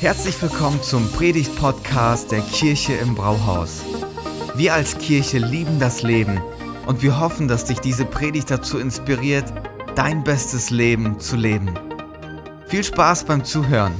Herzlich 0.00 0.40
willkommen 0.40 0.82
zum 0.82 1.12
Predigt-Podcast 1.12 2.32
der 2.32 2.40
Kirche 2.40 2.94
im 2.94 3.14
Brauhaus. 3.14 3.82
Wir 4.54 4.72
als 4.72 4.96
Kirche 4.96 5.36
lieben 5.36 5.78
das 5.78 6.02
Leben 6.02 6.40
und 6.86 7.02
wir 7.02 7.20
hoffen, 7.20 7.48
dass 7.48 7.66
dich 7.66 7.80
diese 7.80 8.06
Predigt 8.06 8.50
dazu 8.50 8.78
inspiriert, 8.78 9.52
dein 9.96 10.24
bestes 10.24 10.70
Leben 10.70 11.20
zu 11.20 11.36
leben. 11.36 11.78
Viel 12.66 12.82
Spaß 12.82 13.24
beim 13.24 13.44
Zuhören. 13.44 13.92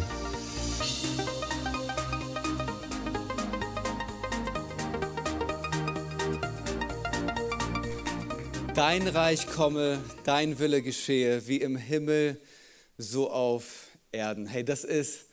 Dein 8.74 9.06
Reich 9.06 9.46
komme, 9.48 9.98
dein 10.24 10.58
Wille 10.58 10.80
geschehe, 10.80 11.46
wie 11.46 11.58
im 11.58 11.76
Himmel, 11.76 12.40
so 12.96 13.30
auf 13.30 13.88
Erden. 14.12 14.46
Hey, 14.46 14.64
das 14.64 14.84
ist 14.84 15.29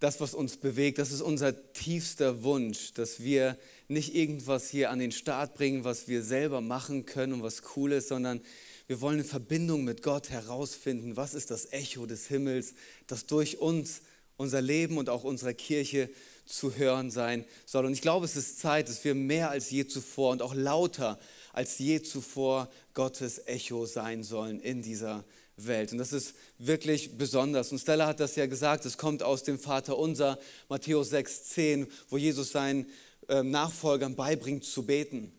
das, 0.00 0.20
was 0.20 0.34
uns 0.34 0.56
bewegt, 0.58 0.98
das 0.98 1.10
ist 1.10 1.22
unser 1.22 1.72
tiefster 1.72 2.42
Wunsch, 2.42 2.92
dass 2.92 3.20
wir 3.20 3.56
nicht 3.88 4.14
irgendwas 4.14 4.68
hier 4.68 4.90
an 4.90 4.98
den 4.98 5.12
Start 5.12 5.54
bringen, 5.54 5.84
was 5.84 6.06
wir 6.06 6.22
selber 6.22 6.60
machen 6.60 7.06
können 7.06 7.34
und 7.34 7.42
was 7.42 7.62
cool 7.76 7.92
ist, 7.92 8.08
sondern 8.08 8.40
wir 8.88 9.00
wollen 9.00 9.20
in 9.20 9.24
Verbindung 9.24 9.84
mit 9.84 10.02
Gott 10.02 10.30
herausfinden, 10.30 11.16
was 11.16 11.34
ist 11.34 11.50
das 11.50 11.72
Echo 11.72 12.06
des 12.06 12.28
Himmels, 12.28 12.74
das 13.06 13.26
durch 13.26 13.58
uns, 13.58 14.02
unser 14.36 14.60
Leben 14.60 14.98
und 14.98 15.08
auch 15.08 15.24
unserer 15.24 15.54
Kirche 15.54 16.10
zu 16.44 16.76
hören 16.76 17.10
sein 17.10 17.44
soll. 17.64 17.86
Und 17.86 17.94
ich 17.94 18.02
glaube, 18.02 18.26
es 18.26 18.36
ist 18.36 18.60
Zeit, 18.60 18.88
dass 18.88 19.02
wir 19.02 19.14
mehr 19.14 19.50
als 19.50 19.70
je 19.70 19.86
zuvor 19.86 20.30
und 20.30 20.42
auch 20.42 20.54
lauter 20.54 21.18
als 21.52 21.78
je 21.78 22.02
zuvor 22.02 22.68
Gottes 22.92 23.46
Echo 23.46 23.86
sein 23.86 24.22
sollen 24.22 24.60
in 24.60 24.82
dieser 24.82 25.24
Welt. 25.56 25.92
Und 25.92 25.98
das 25.98 26.12
ist 26.12 26.34
wirklich 26.58 27.16
besonders. 27.16 27.72
Und 27.72 27.78
Stella 27.78 28.06
hat 28.06 28.20
das 28.20 28.36
ja 28.36 28.46
gesagt, 28.46 28.84
es 28.84 28.98
kommt 28.98 29.22
aus 29.22 29.42
dem 29.42 29.58
Vater 29.58 29.96
unser, 29.98 30.38
Matthäus 30.68 31.12
6,10, 31.12 31.86
wo 32.10 32.18
Jesus 32.18 32.52
seinen 32.52 32.86
ähm, 33.28 33.50
Nachfolgern 33.50 34.14
beibringt 34.16 34.64
zu 34.64 34.84
beten. 34.84 35.32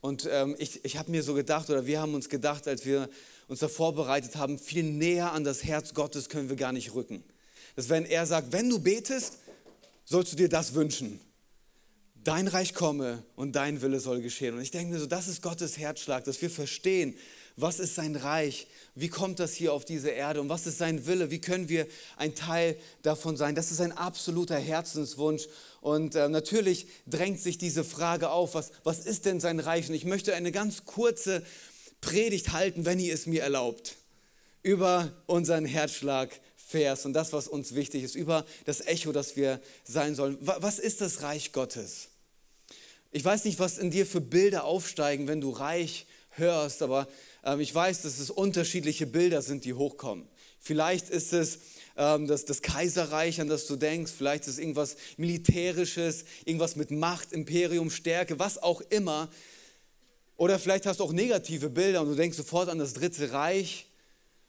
Und 0.00 0.28
ähm, 0.30 0.56
ich, 0.58 0.84
ich 0.84 0.98
habe 0.98 1.10
mir 1.10 1.22
so 1.22 1.34
gedacht, 1.34 1.70
oder 1.70 1.86
wir 1.86 2.00
haben 2.00 2.14
uns 2.14 2.28
gedacht, 2.28 2.68
als 2.68 2.84
wir 2.84 3.08
uns 3.48 3.60
da 3.60 3.68
vorbereitet 3.68 4.36
haben, 4.36 4.58
viel 4.58 4.84
näher 4.84 5.32
an 5.32 5.44
das 5.44 5.64
Herz 5.64 5.94
Gottes 5.94 6.28
können 6.28 6.48
wir 6.48 6.56
gar 6.56 6.72
nicht 6.72 6.94
rücken. 6.94 7.24
Dass 7.76 7.88
wenn 7.88 8.04
er 8.04 8.26
sagt, 8.26 8.52
wenn 8.52 8.68
du 8.68 8.78
betest, 8.78 9.38
sollst 10.04 10.32
du 10.32 10.36
dir 10.36 10.48
das 10.48 10.74
wünschen. 10.74 11.20
Dein 12.24 12.48
Reich 12.48 12.74
komme 12.74 13.22
und 13.36 13.54
dein 13.54 13.82
Wille 13.82 14.00
soll 14.00 14.20
geschehen. 14.20 14.54
Und 14.56 14.60
ich 14.60 14.72
denke 14.72 14.92
mir 14.92 14.98
so, 14.98 15.06
das 15.06 15.28
ist 15.28 15.42
Gottes 15.42 15.78
Herzschlag, 15.78 16.24
dass 16.24 16.42
wir 16.42 16.50
verstehen, 16.50 17.16
was 17.56 17.78
ist 17.80 17.94
sein 17.94 18.16
Reich, 18.16 18.66
wie 18.94 19.08
kommt 19.08 19.40
das 19.40 19.54
hier 19.54 19.72
auf 19.72 19.86
diese 19.86 20.10
Erde 20.10 20.42
und 20.42 20.50
was 20.50 20.66
ist 20.66 20.76
sein 20.76 21.06
Wille, 21.06 21.30
wie 21.30 21.40
können 21.40 21.70
wir 21.70 21.86
ein 22.16 22.34
Teil 22.34 22.76
davon 23.02 23.36
sein. 23.38 23.54
Das 23.54 23.70
ist 23.70 23.80
ein 23.80 23.92
absoluter 23.92 24.58
Herzenswunsch. 24.58 25.48
Und 25.80 26.14
äh, 26.14 26.28
natürlich 26.28 26.86
drängt 27.06 27.40
sich 27.40 27.56
diese 27.56 27.82
Frage 27.82 28.30
auf, 28.30 28.54
was, 28.54 28.72
was 28.84 29.06
ist 29.06 29.24
denn 29.24 29.40
sein 29.40 29.58
Reich? 29.58 29.88
Und 29.88 29.94
ich 29.94 30.04
möchte 30.04 30.34
eine 30.34 30.52
ganz 30.52 30.84
kurze 30.84 31.42
Predigt 32.02 32.52
halten, 32.52 32.84
wenn 32.84 33.00
ihr 33.00 33.14
es 33.14 33.26
mir 33.26 33.42
erlaubt, 33.42 33.96
über 34.62 35.12
unseren 35.26 35.64
Herzschlag-Vers 35.64 37.06
und 37.06 37.14
das, 37.14 37.32
was 37.32 37.48
uns 37.48 37.74
wichtig 37.74 38.02
ist, 38.02 38.16
über 38.16 38.44
das 38.66 38.82
Echo, 38.82 39.12
das 39.12 39.34
wir 39.36 39.60
sein 39.84 40.14
sollen. 40.14 40.36
Was 40.40 40.78
ist 40.78 41.00
das 41.00 41.22
Reich 41.22 41.52
Gottes? 41.52 42.08
Ich 43.12 43.24
weiß 43.24 43.44
nicht, 43.46 43.58
was 43.58 43.78
in 43.78 43.90
dir 43.90 44.04
für 44.04 44.20
Bilder 44.20 44.64
aufsteigen, 44.64 45.26
wenn 45.26 45.40
du 45.40 45.50
Reich 45.50 46.06
hörst, 46.38 46.82
aber 46.82 47.08
ich 47.58 47.74
weiß, 47.74 48.02
dass 48.02 48.18
es 48.18 48.30
unterschiedliche 48.30 49.06
Bilder 49.06 49.40
sind, 49.40 49.64
die 49.64 49.74
hochkommen. 49.74 50.26
Vielleicht 50.58 51.10
ist 51.10 51.32
es 51.32 51.60
ähm, 51.96 52.26
das, 52.26 52.44
das 52.44 52.60
Kaiserreich, 52.60 53.40
an 53.40 53.48
das 53.48 53.66
du 53.66 53.76
denkst, 53.76 54.12
vielleicht 54.16 54.44
ist 54.44 54.54
es 54.54 54.58
irgendwas 54.58 54.96
Militärisches, 55.16 56.24
irgendwas 56.44 56.76
mit 56.76 56.90
Macht, 56.90 57.32
Imperium, 57.32 57.90
Stärke, 57.90 58.38
was 58.38 58.60
auch 58.60 58.80
immer. 58.90 59.28
Oder 60.36 60.58
vielleicht 60.58 60.86
hast 60.86 61.00
du 61.00 61.04
auch 61.04 61.12
negative 61.12 61.70
Bilder 61.70 62.02
und 62.02 62.08
du 62.08 62.14
denkst 62.14 62.36
sofort 62.36 62.68
an 62.68 62.78
das 62.78 62.94
Dritte 62.94 63.32
Reich. 63.32 63.85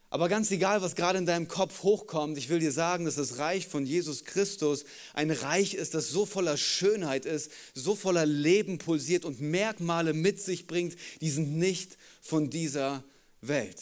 Aber 0.09 0.29
ganz 0.29 0.51
egal, 0.51 0.81
was 0.81 0.95
gerade 0.95 1.17
in 1.17 1.25
deinem 1.25 1.49
Kopf 1.49 1.83
hochkommt, 1.83 2.37
ich 2.37 2.47
will 2.47 2.59
dir 2.59 2.71
sagen, 2.71 3.03
dass 3.03 3.15
das 3.15 3.39
Reich 3.39 3.67
von 3.67 3.85
Jesus 3.85 4.23
Christus 4.23 4.85
ein 5.13 5.31
Reich 5.31 5.73
ist, 5.73 5.93
das 5.93 6.09
so 6.09 6.25
voller 6.25 6.55
Schönheit 6.55 7.25
ist, 7.25 7.51
so 7.73 7.93
voller 7.93 8.25
Leben 8.25 8.77
pulsiert 8.77 9.25
und 9.25 9.41
Merkmale 9.41 10.13
mit 10.13 10.41
sich 10.41 10.65
bringt, 10.65 10.95
die 11.19 11.29
sind 11.29 11.57
nicht 11.57 11.97
von 12.21 12.49
dieser 12.49 13.03
Welt. 13.41 13.81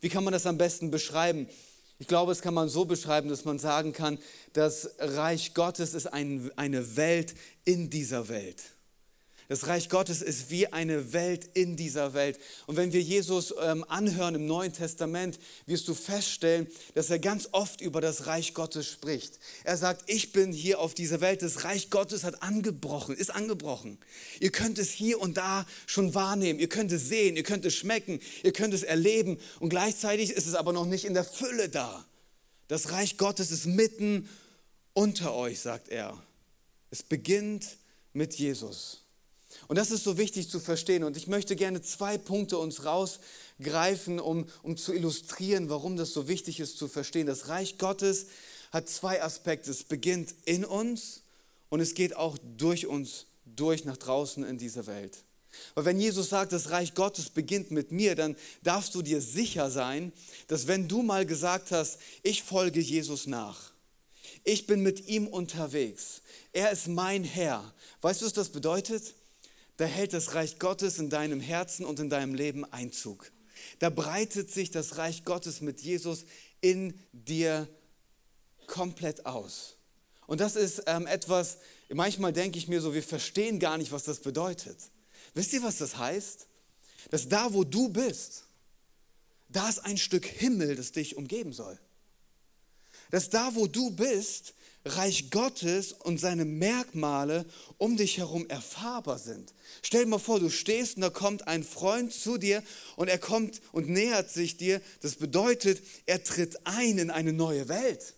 Wie 0.00 0.08
kann 0.08 0.24
man 0.24 0.32
das 0.32 0.46
am 0.46 0.58
besten 0.58 0.90
beschreiben? 0.90 1.48
Ich 2.00 2.08
glaube, 2.08 2.32
es 2.32 2.42
kann 2.42 2.54
man 2.54 2.68
so 2.68 2.84
beschreiben, 2.84 3.28
dass 3.28 3.44
man 3.44 3.60
sagen 3.60 3.92
kann, 3.92 4.18
das 4.54 4.90
Reich 4.98 5.54
Gottes 5.54 5.94
ist 5.94 6.06
ein, 6.06 6.50
eine 6.56 6.96
Welt 6.96 7.34
in 7.64 7.88
dieser 7.88 8.28
Welt. 8.28 8.60
Das 9.52 9.66
Reich 9.66 9.90
Gottes 9.90 10.22
ist 10.22 10.48
wie 10.48 10.68
eine 10.68 11.12
Welt 11.12 11.50
in 11.52 11.76
dieser 11.76 12.14
Welt. 12.14 12.40
Und 12.66 12.78
wenn 12.78 12.94
wir 12.94 13.02
Jesus 13.02 13.52
ähm, 13.60 13.84
anhören 13.86 14.34
im 14.34 14.46
Neuen 14.46 14.72
Testament, 14.72 15.38
wirst 15.66 15.86
du 15.88 15.94
feststellen, 15.94 16.66
dass 16.94 17.10
er 17.10 17.18
ganz 17.18 17.50
oft 17.52 17.82
über 17.82 18.00
das 18.00 18.24
Reich 18.26 18.54
Gottes 18.54 18.88
spricht. 18.88 19.38
Er 19.64 19.76
sagt, 19.76 20.10
ich 20.10 20.32
bin 20.32 20.54
hier 20.54 20.80
auf 20.80 20.94
dieser 20.94 21.20
Welt. 21.20 21.42
Das 21.42 21.64
Reich 21.64 21.90
Gottes 21.90 22.24
hat 22.24 22.42
angebrochen, 22.42 23.14
ist 23.14 23.28
angebrochen. 23.28 23.98
Ihr 24.40 24.52
könnt 24.52 24.78
es 24.78 24.90
hier 24.90 25.20
und 25.20 25.36
da 25.36 25.66
schon 25.84 26.14
wahrnehmen. 26.14 26.58
Ihr 26.58 26.70
könnt 26.70 26.90
es 26.90 27.10
sehen, 27.10 27.36
ihr 27.36 27.42
könnt 27.42 27.66
es 27.66 27.74
schmecken, 27.74 28.20
ihr 28.42 28.54
könnt 28.54 28.72
es 28.72 28.82
erleben. 28.82 29.38
Und 29.60 29.68
gleichzeitig 29.68 30.30
ist 30.30 30.46
es 30.46 30.54
aber 30.54 30.72
noch 30.72 30.86
nicht 30.86 31.04
in 31.04 31.12
der 31.12 31.24
Fülle 31.24 31.68
da. 31.68 32.06
Das 32.68 32.90
Reich 32.90 33.18
Gottes 33.18 33.50
ist 33.50 33.66
mitten 33.66 34.30
unter 34.94 35.34
euch, 35.34 35.60
sagt 35.60 35.90
er. 35.90 36.16
Es 36.90 37.02
beginnt 37.02 37.66
mit 38.14 38.32
Jesus. 38.32 39.01
Und 39.72 39.76
das 39.76 39.90
ist 39.90 40.04
so 40.04 40.18
wichtig 40.18 40.50
zu 40.50 40.60
verstehen. 40.60 41.02
Und 41.02 41.16
ich 41.16 41.28
möchte 41.28 41.56
gerne 41.56 41.80
zwei 41.80 42.18
Punkte 42.18 42.58
uns 42.58 42.84
rausgreifen, 42.84 44.20
um, 44.20 44.44
um 44.62 44.76
zu 44.76 44.92
illustrieren, 44.92 45.70
warum 45.70 45.96
das 45.96 46.12
so 46.12 46.28
wichtig 46.28 46.60
ist 46.60 46.76
zu 46.76 46.88
verstehen. 46.88 47.26
Das 47.26 47.48
Reich 47.48 47.78
Gottes 47.78 48.26
hat 48.70 48.90
zwei 48.90 49.22
Aspekte. 49.22 49.70
Es 49.70 49.82
beginnt 49.82 50.34
in 50.44 50.66
uns 50.66 51.22
und 51.70 51.80
es 51.80 51.94
geht 51.94 52.14
auch 52.14 52.36
durch 52.58 52.86
uns 52.86 53.24
durch 53.46 53.86
nach 53.86 53.96
draußen 53.96 54.44
in 54.44 54.58
diese 54.58 54.86
Welt. 54.86 55.24
Weil 55.74 55.86
wenn 55.86 55.98
Jesus 55.98 56.28
sagt, 56.28 56.52
das 56.52 56.68
Reich 56.68 56.92
Gottes 56.92 57.30
beginnt 57.30 57.70
mit 57.70 57.92
mir, 57.92 58.14
dann 58.14 58.36
darfst 58.62 58.94
du 58.94 59.00
dir 59.00 59.22
sicher 59.22 59.70
sein, 59.70 60.12
dass 60.48 60.66
wenn 60.66 60.86
du 60.86 61.02
mal 61.02 61.24
gesagt 61.24 61.70
hast, 61.70 61.98
ich 62.22 62.42
folge 62.42 62.80
Jesus 62.80 63.26
nach, 63.26 63.72
ich 64.44 64.66
bin 64.66 64.82
mit 64.82 65.08
ihm 65.08 65.26
unterwegs, 65.26 66.20
er 66.52 66.72
ist 66.72 66.88
mein 66.88 67.24
Herr, 67.24 67.72
weißt 68.02 68.20
du, 68.20 68.26
was 68.26 68.34
das 68.34 68.50
bedeutet? 68.50 69.14
Da 69.76 69.84
hält 69.84 70.12
das 70.12 70.34
Reich 70.34 70.58
Gottes 70.58 70.98
in 70.98 71.10
deinem 71.10 71.40
Herzen 71.40 71.84
und 71.84 71.98
in 71.98 72.10
deinem 72.10 72.34
Leben 72.34 72.64
Einzug. 72.72 73.32
Da 73.78 73.90
breitet 73.90 74.50
sich 74.50 74.70
das 74.70 74.96
Reich 74.98 75.24
Gottes 75.24 75.60
mit 75.60 75.80
Jesus 75.80 76.24
in 76.60 76.98
dir 77.12 77.68
komplett 78.66 79.26
aus. 79.26 79.76
Und 80.26 80.40
das 80.40 80.56
ist 80.56 80.84
ähm, 80.86 81.06
etwas, 81.06 81.58
manchmal 81.90 82.32
denke 82.32 82.58
ich 82.58 82.68
mir 82.68 82.80
so, 82.80 82.94
wir 82.94 83.02
verstehen 83.02 83.58
gar 83.58 83.76
nicht, 83.76 83.92
was 83.92 84.04
das 84.04 84.20
bedeutet. 84.20 84.76
Wisst 85.34 85.52
ihr, 85.52 85.62
was 85.62 85.78
das 85.78 85.98
heißt? 85.98 86.46
Dass 87.10 87.28
da, 87.28 87.52
wo 87.52 87.64
du 87.64 87.88
bist, 87.88 88.44
da 89.48 89.68
ist 89.68 89.80
ein 89.80 89.98
Stück 89.98 90.24
Himmel, 90.24 90.76
das 90.76 90.92
dich 90.92 91.16
umgeben 91.16 91.52
soll. 91.52 91.78
Dass 93.10 93.28
da, 93.28 93.54
wo 93.54 93.66
du 93.66 93.90
bist, 93.90 94.54
Reich 94.84 95.30
Gottes 95.30 95.92
und 95.92 96.18
seine 96.18 96.44
Merkmale 96.44 97.46
um 97.78 97.96
dich 97.96 98.18
herum 98.18 98.48
erfahrbar 98.48 99.18
sind. 99.18 99.54
Stell 99.82 100.04
dir 100.04 100.10
mal 100.10 100.18
vor, 100.18 100.40
du 100.40 100.50
stehst 100.50 100.96
und 100.96 101.02
da 101.02 101.10
kommt 101.10 101.46
ein 101.46 101.62
Freund 101.62 102.12
zu 102.12 102.36
dir 102.36 102.62
und 102.96 103.08
er 103.08 103.18
kommt 103.18 103.60
und 103.72 103.88
nähert 103.88 104.30
sich 104.30 104.56
dir. 104.56 104.80
Das 105.00 105.16
bedeutet, 105.16 105.82
er 106.06 106.24
tritt 106.24 106.66
ein 106.66 106.98
in 106.98 107.10
eine 107.10 107.32
neue 107.32 107.68
Welt. 107.68 108.14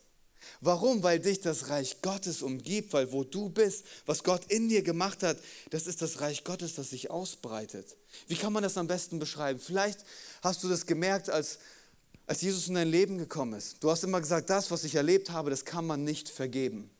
Warum? 0.60 1.02
Weil 1.02 1.20
dich 1.20 1.40
das 1.40 1.68
Reich 1.68 2.00
Gottes 2.00 2.40
umgibt, 2.40 2.94
weil 2.94 3.12
wo 3.12 3.24
du 3.24 3.50
bist, 3.50 3.84
was 4.06 4.24
Gott 4.24 4.46
in 4.46 4.70
dir 4.70 4.82
gemacht 4.82 5.22
hat, 5.22 5.36
das 5.70 5.86
ist 5.86 6.00
das 6.00 6.20
Reich 6.22 6.44
Gottes, 6.44 6.74
das 6.74 6.90
sich 6.90 7.10
ausbreitet. 7.10 7.96
Wie 8.28 8.36
kann 8.36 8.52
man 8.52 8.62
das 8.62 8.78
am 8.78 8.86
besten 8.86 9.18
beschreiben? 9.18 9.60
Vielleicht 9.60 9.98
hast 10.42 10.62
du 10.62 10.68
das 10.68 10.86
gemerkt, 10.86 11.28
als 11.28 11.58
als 12.26 12.40
Jesus 12.40 12.68
in 12.68 12.74
dein 12.74 12.88
Leben 12.88 13.18
gekommen 13.18 13.54
ist. 13.54 13.82
Du 13.82 13.90
hast 13.90 14.04
immer 14.04 14.20
gesagt, 14.20 14.50
das, 14.50 14.70
was 14.70 14.84
ich 14.84 14.94
erlebt 14.94 15.30
habe, 15.30 15.50
das 15.50 15.64
kann 15.64 15.86
man 15.86 16.04
nicht 16.04 16.28
vergeben. 16.28 16.90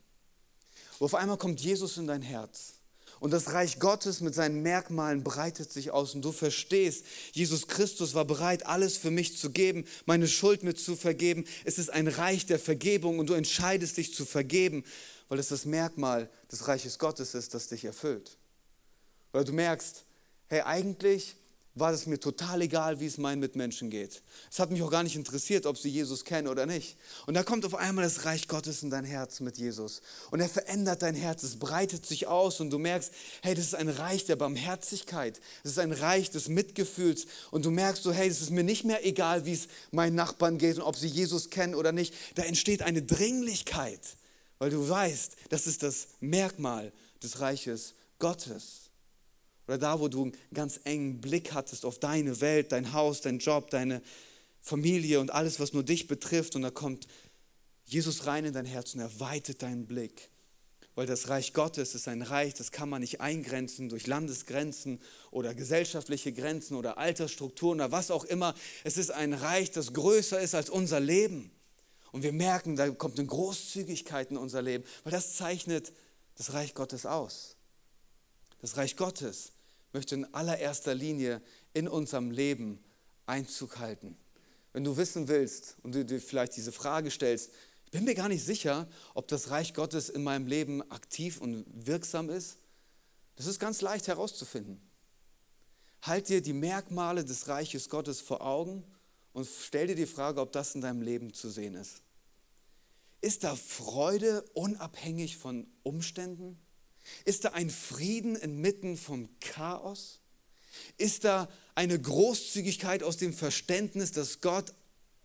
Und 0.99 1.07
auf 1.07 1.15
einmal 1.15 1.39
kommt 1.39 1.61
Jesus 1.61 1.97
in 1.97 2.07
dein 2.07 2.23
Herz. 2.23 2.75
Und 3.21 3.31
das 3.31 3.53
Reich 3.53 3.79
Gottes 3.79 4.21
mit 4.21 4.35
seinen 4.35 4.63
Merkmalen 4.63 5.25
breitet 5.25 5.73
sich 5.73 5.91
aus. 5.91 6.15
Und 6.15 6.23
du 6.23 6.33
verstehst, 6.33 7.07
Jesus 7.33 7.69
Christus 7.69 8.13
war 8.13 8.27
bereit, 8.27 8.67
alles 8.67 8.99
für 8.99 9.11
mich 9.11 9.39
zu 9.39 9.51
geben, 9.51 9.87
meine 10.05 10.29
Schuld 10.29 10.63
mit 10.63 10.79
zu 10.79 10.95
vergeben. 10.95 11.47
Es 11.65 11.79
ist 11.79 11.91
ein 11.91 12.09
Reich 12.09 12.45
der 12.45 12.59
Vergebung 12.59 13.19
und 13.19 13.31
du 13.31 13.35
entscheidest 13.35 13.97
dich 13.97 14.15
zu 14.15 14.27
vergeben, 14.27 14.85
weil 15.29 15.39
es 15.39 15.49
das 15.49 15.65
Merkmal 15.65 16.29
des 16.53 16.69
Reiches 16.69 16.99
Gottes 16.99 17.35
ist, 17.35 17.55
das 17.55 17.69
dich 17.69 17.85
erfüllt. 17.87 18.37
Weil 19.33 19.45
du 19.45 19.53
merkst, 19.53 20.05
hey, 20.49 20.61
eigentlich 20.61 21.37
war 21.77 21.93
es 21.93 22.07
mir 22.07 22.21
total 22.21 22.63
egal, 22.63 23.01
wie 23.01 23.07
es 23.07 23.19
meinen 23.19 23.41
Mitmenschen 23.41 23.91
geht. 23.91 24.23
Es 24.51 24.61
hat 24.61 24.71
mich 24.71 24.81
auch 24.83 24.91
gar 24.91 25.03
nicht 25.03 25.17
interessiert, 25.17 25.67
ob 25.67 25.77
sie 25.77 25.89
Jesus 25.89 26.25
kennen 26.25 26.47
oder 26.47 26.67
nicht. 26.67 26.97
Und 27.27 27.35
da 27.35 27.43
kommt 27.43 27.65
auf 27.67 27.75
einmal 27.75 28.05
das 28.05 28.25
Reich 28.25 28.47
Gottes 28.47 28.85
in 28.85 28.91
dein 28.91 29.05
Herz 29.05 29.41
mit 29.41 29.59
Jesus. 29.59 30.01
Und 30.31 30.41
er 30.41 30.49
verändert 30.49 31.03
dein 31.03 31.17
Herz, 31.17 31.43
es 31.43 31.59
breitet 31.59 32.07
sich 32.07 32.29
aus 32.29 32.61
und 32.61 32.71
du 32.71 32.79
merkst, 32.79 33.13
hey, 33.43 33.57
das 33.57 33.65
ist 33.65 33.75
ein 33.75 33.89
Reich 33.89 34.25
der 34.25 34.37
Barmherzigkeit. 34.37 35.41
Das 35.65 35.73
ist 35.73 35.79
ein 35.79 35.93
Reich 35.93 36.31
des 36.31 36.49
Mitgefühls. 36.49 37.27
Und 37.51 37.65
du 37.65 37.73
merkst 37.73 38.05
so, 38.05 38.13
hey, 38.13 38.29
es 38.29 38.41
ist 38.41 38.51
mir 38.51 38.65
nicht 38.65 38.85
mehr 38.85 39.05
egal, 39.05 39.45
wie 39.45 39.53
es 39.53 39.67
meinen 39.91 40.15
Nachbarn 40.15 40.59
geht 40.59 40.77
und 40.77 40.83
ob 40.83 40.97
sie 40.97 41.09
Jesus 41.09 41.51
kennen 41.51 41.75
oder 41.75 41.91
nicht. 41.91 42.15
Da 42.37 42.45
entsteht 42.45 42.83
eine 42.83 43.03
Dringlichkeit, 43.03 44.17
weil 44.59 44.71
du 44.71 44.89
weißt, 44.89 45.37
das 45.49 45.67
ist 45.67 45.83
das 45.83 46.07
Merkmal 46.21 46.93
des 47.21 47.41
Reiches 47.41 47.95
Gottes. 48.21 48.84
Oder 49.67 49.79
da, 49.79 50.01
wo 50.01 50.09
du 50.09 50.25
einen 50.25 50.37
ganz 50.53 50.81
engen 50.85 51.21
Blick 51.21 51.53
hattest 51.53 51.85
auf 51.85 51.99
deine 51.99 52.41
Welt, 52.41 52.73
dein 52.73 52.93
Haus, 52.93 53.21
dein 53.21 53.39
Job, 53.39 53.71
deine 53.71 54.03
Familie 54.61 55.21
und 55.21 55.31
alles, 55.31 55.61
was 55.61 55.73
nur 55.73 55.85
dich 55.85 56.07
betrifft. 56.07 56.57
Und 56.57 56.63
da 56.63 56.71
kommt 56.71 57.07
Jesus 57.87 58.27
rein 58.27 58.45
in 58.45 58.53
dein 58.53 58.67
Herz 58.67 58.95
und 58.95 59.01
er 59.01 59.21
weitet 59.21 59.63
deinen 59.63 59.87
Blick. 59.87 60.31
Weil 60.95 61.07
das 61.07 61.29
Reich 61.29 61.53
Gottes 61.55 61.95
ist 61.95 62.07
ein 62.07 62.23
Reich, 62.23 62.55
das 62.55 62.71
kann 62.71 62.89
man 62.89 63.01
nicht 63.01 63.21
eingrenzen 63.21 63.89
durch 63.89 64.07
Landesgrenzen 64.07 65.01
oder 65.33 65.53
gesellschaftliche 65.55 66.33
Grenzen 66.33 66.77
oder 66.77 66.99
Altersstrukturen 66.99 67.81
oder 67.81 67.91
was 67.91 68.13
auch 68.13 68.25
immer. 68.25 68.55
Es 68.85 68.97
ist 68.97 69.11
ein 69.11 69.33
Reich, 69.33 69.73
das 69.73 69.93
größer 69.93 70.41
ist 70.41 70.55
als 70.55 70.71
unser 70.71 71.01
Leben. 71.01 71.51
Und 72.13 72.23
wir 72.23 72.33
merken, 72.33 72.77
da 72.77 72.89
kommt 72.91 73.19
eine 73.19 73.27
Großzügigkeit 73.27 74.31
in 74.31 74.37
unser 74.37 74.63
Leben, 74.63 74.85
weil 75.03 75.11
das 75.11 75.35
zeichnet 75.35 75.93
das 76.37 76.53
Reich 76.53 76.75
Gottes 76.75 77.07
aus. 77.07 77.57
Das 78.61 78.77
Reich 78.77 78.97
Gottes 78.97 79.54
möchte 79.95 80.17
in 80.17 80.33
allererster 80.35 80.95
Linie 80.95 81.41
in 81.73 81.89
unserem 81.89 82.31
Leben 82.31 82.85
Einzug 83.27 83.79
halten. 83.79 84.17
Wenn 84.73 84.85
du 84.85 84.97
wissen 84.97 85.29
willst 85.29 85.77
und 85.83 85.95
du 85.95 86.05
dir 86.05 86.21
vielleicht 86.21 86.57
diese 86.57 86.73
Frage 86.73 87.11
stellst, 87.11 87.53
ich 87.87 87.91
bin 87.93 88.05
mir 88.05 88.15
gar 88.15 88.29
nicht 88.29 88.45
sicher, 88.45 88.89
ob 89.15 89.29
das 89.29 89.51
Reich 89.51 89.73
Gottes 89.73 90.09
in 90.09 90.25
meinem 90.25 90.47
Leben 90.47 90.83
aktiv 90.91 91.41
und 91.41 91.65
wirksam 91.69 92.29
ist, 92.29 92.59
das 93.37 93.47
ist 93.47 93.61
ganz 93.61 93.81
leicht 93.81 94.09
herauszufinden. 94.09 94.81
Halt 96.03 96.29
dir 96.29 96.43
die 96.43 96.53
Merkmale 96.53 97.25
des 97.25 97.49
Reiches 97.49 97.89
Gottes 97.89 98.21
vor 98.21 98.41
Augen 98.43 98.85
und 99.33 99.49
stell 99.49 99.87
dir 99.87 99.97
die 99.97 100.07
Frage, 100.07 100.41
ob 100.41 100.53
das 100.53 100.75
in 100.75 100.81
deinem 100.81 101.03
Leben 101.03 101.33
zu 101.33 101.49
sehen 101.51 101.75
ist. 101.75 102.03
Ist 103.21 103.45
da 103.45 103.57
Freude 103.57 104.43
unabhängig 104.55 105.39
von 105.39 105.67
Umständen? 105.83 106.59
Ist 107.25 107.45
da 107.45 107.51
ein 107.51 107.71
Frieden 107.71 108.37
inmitten 108.37 108.97
vom 108.97 109.29
Chaos? 109.41 110.21
Ist 110.97 111.25
da 111.25 111.49
eine 111.75 112.01
Großzügigkeit 112.01 113.03
aus 113.03 113.17
dem 113.17 113.33
Verständnis, 113.33 114.13
dass 114.13 114.41
Gott 114.41 114.73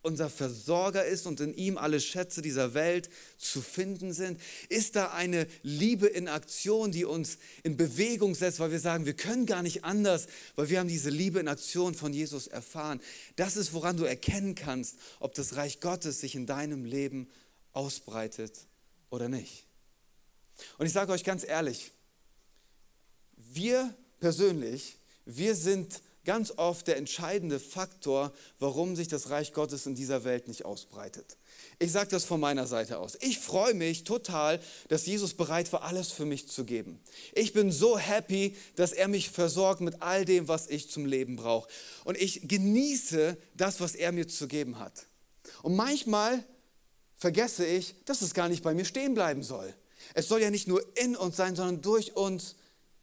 unser 0.02 0.30
Versorger 0.30 1.06
ist 1.06 1.26
und 1.26 1.40
in 1.42 1.54
ihm 1.54 1.78
alle 1.78 2.00
Schätze 2.00 2.42
dieser 2.42 2.74
Welt 2.74 3.10
zu 3.38 3.62
finden 3.62 4.14
sind? 4.14 4.40
Ist 4.70 4.96
da 4.96 5.12
eine 5.12 5.48
Liebe 5.62 6.08
in 6.08 6.28
Aktion, 6.28 6.92
die 6.92 7.06
uns 7.06 7.38
in 7.64 7.78
Bewegung 7.78 8.36
setzt, 8.36 8.60
weil 8.60 8.72
wir 8.72 8.80
sagen, 8.80 9.06
wir 9.06 9.14
können 9.14 9.46
gar 9.46 9.62
nicht 9.62 9.84
anders, 9.84 10.28
weil 10.56 10.70
wir 10.70 10.80
haben 10.80 10.88
diese 10.88 11.10
Liebe 11.10 11.40
in 11.40 11.48
Aktion 11.48 11.96
von 11.96 12.14
Jesus 12.14 12.48
erfahren? 12.48 13.02
Das 13.36 13.58
ist, 13.58 13.74
woran 13.74 13.98
du 13.98 14.06
erkennen 14.06 14.56
kannst, 14.56 14.98
ob 15.20 15.34
das 15.34 15.56
Reich 15.56 15.80
Gottes 15.80 16.22
sich 16.22 16.36
in 16.36 16.46
deinem 16.46 16.86
Leben 16.86 17.30
ausbreitet 17.74 18.54
oder 19.10 19.30
nicht. 19.30 19.69
Und 20.78 20.86
ich 20.86 20.94
sage 20.94 21.12
euch 21.12 21.24
ganz 21.24 21.48
ehrlich, 21.48 21.92
wir 23.36 23.94
persönlich, 24.20 24.98
wir 25.26 25.56
sind 25.56 26.02
ganz 26.26 26.54
oft 26.58 26.88
der 26.88 26.98
entscheidende 26.98 27.60
Faktor, 27.60 28.32
warum 28.60 28.96
sich 28.96 29.08
das 29.08 29.30
Reich 29.30 29.54
Gottes 29.54 29.86
in 29.86 29.96
dieser 29.96 30.24
Welt 30.24 30.48
nicht 30.48 30.66
ausbreitet. 30.66 31.38
Ich 31.80 31.92
sage 31.92 32.10
das 32.10 32.26
von 32.26 32.40
meiner 32.40 32.68
Seite 32.68 33.00
aus. 33.00 33.18
Ich 33.22 33.40
freue 33.40 33.74
mich 33.74 34.04
total, 34.04 34.60
dass 34.90 35.06
Jesus 35.06 35.34
bereit 35.34 35.72
war, 35.74 35.84
alles 35.84 36.12
für 36.12 36.26
mich 36.26 36.48
zu 36.48 36.66
geben. 36.66 37.00
Ich 37.34 37.54
bin 37.54 37.72
so 37.72 37.98
happy, 37.98 38.56
dass 38.76 38.92
er 38.92 39.08
mich 39.08 39.30
versorgt 39.30 39.82
mit 39.82 40.02
all 40.02 40.26
dem, 40.26 40.48
was 40.48 40.68
ich 40.68 40.92
zum 40.92 41.06
Leben 41.06 41.36
brauche. 41.36 41.70
Und 42.04 42.18
ich 42.18 42.48
genieße 42.48 43.38
das, 43.56 43.80
was 43.80 43.96
er 43.96 44.12
mir 44.12 44.28
zu 44.28 44.48
geben 44.48 44.78
hat. 44.78 45.08
Und 45.64 45.76
manchmal 45.76 46.44
vergesse 47.16 47.66
ich, 47.66 47.96
dass 48.06 48.22
es 48.22 48.34
gar 48.34 48.50
nicht 48.50 48.64
bei 48.64 48.74
mir 48.74 48.86
stehen 48.86 49.14
bleiben 49.14 49.42
soll. 49.42 49.74
Es 50.14 50.28
soll 50.28 50.42
ja 50.42 50.52
nicht 50.52 50.68
nur 50.68 50.82
in 50.98 51.16
uns 51.16 51.38
sein, 51.38 51.56
sondern 51.56 51.82
durch 51.82 52.16
uns 52.16 52.56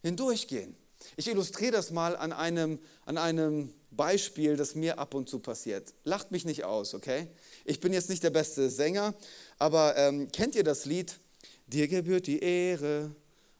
hindurchgehen. 0.02 0.76
Ich 1.16 1.28
illustriere 1.28 1.72
das 1.72 1.90
mal 1.90 2.16
an 2.16 2.32
einem, 2.32 2.78
an 3.04 3.18
einem 3.18 3.72
Beispiel, 3.90 4.56
das 4.56 4.74
mir 4.74 4.98
ab 4.98 5.14
und 5.14 5.28
zu 5.28 5.38
passiert. 5.38 5.94
Lacht 6.04 6.30
mich 6.32 6.44
nicht 6.44 6.64
aus, 6.64 6.94
okay? 6.94 7.28
Ich 7.64 7.80
bin 7.80 7.92
jetzt 7.92 8.10
nicht 8.10 8.22
der 8.22 8.30
beste 8.30 8.70
Sänger, 8.70 9.14
aber 9.58 9.96
ähm, 9.96 10.30
kennt 10.32 10.54
ihr 10.54 10.64
das 10.64 10.84
Lied? 10.84 11.18
Dir 11.66 11.88
gebührt 11.88 12.26
die 12.26 12.40
Ehre 12.40 13.14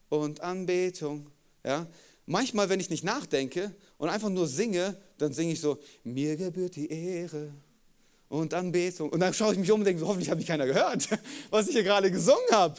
und 0.09 0.41
Anbetung. 0.41 1.29
Ja? 1.63 1.87
Manchmal, 2.25 2.69
wenn 2.69 2.79
ich 2.79 2.89
nicht 2.89 3.03
nachdenke 3.03 3.73
und 3.97 4.09
einfach 4.09 4.29
nur 4.29 4.47
singe, 4.47 4.97
dann 5.17 5.33
singe 5.33 5.53
ich 5.53 5.61
so, 5.61 5.79
mir 6.03 6.35
gebührt 6.35 6.75
die 6.75 6.89
Ehre 6.89 7.51
und 8.29 8.53
Anbetung. 8.53 9.09
Und 9.09 9.19
dann 9.19 9.33
schaue 9.33 9.53
ich 9.53 9.59
mich 9.59 9.71
um 9.71 9.79
und 9.81 9.85
denke, 9.85 10.05
hoffentlich 10.05 10.29
hat 10.29 10.37
mich 10.37 10.47
keiner 10.47 10.65
gehört, 10.65 11.07
was 11.49 11.67
ich 11.67 11.73
hier 11.73 11.83
gerade 11.83 12.11
gesungen 12.11 12.51
habe. 12.51 12.75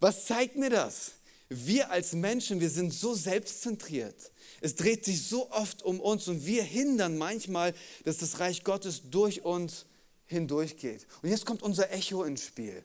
Was 0.00 0.26
zeigt 0.26 0.56
mir 0.56 0.70
das? 0.70 1.12
Wir 1.48 1.90
als 1.90 2.12
Menschen, 2.12 2.60
wir 2.60 2.70
sind 2.70 2.92
so 2.92 3.14
selbstzentriert. 3.14 4.32
Es 4.60 4.74
dreht 4.74 5.04
sich 5.04 5.22
so 5.26 5.50
oft 5.50 5.82
um 5.82 6.00
uns 6.00 6.28
und 6.28 6.44
wir 6.44 6.62
hindern 6.62 7.16
manchmal, 7.16 7.74
dass 8.04 8.18
das 8.18 8.38
Reich 8.40 8.64
Gottes 8.64 9.02
durch 9.10 9.44
uns 9.44 9.86
hindurchgeht. 10.26 11.06
Und 11.22 11.30
jetzt 11.30 11.46
kommt 11.46 11.62
unser 11.62 11.90
Echo 11.90 12.24
ins 12.24 12.44
Spiel. 12.44 12.84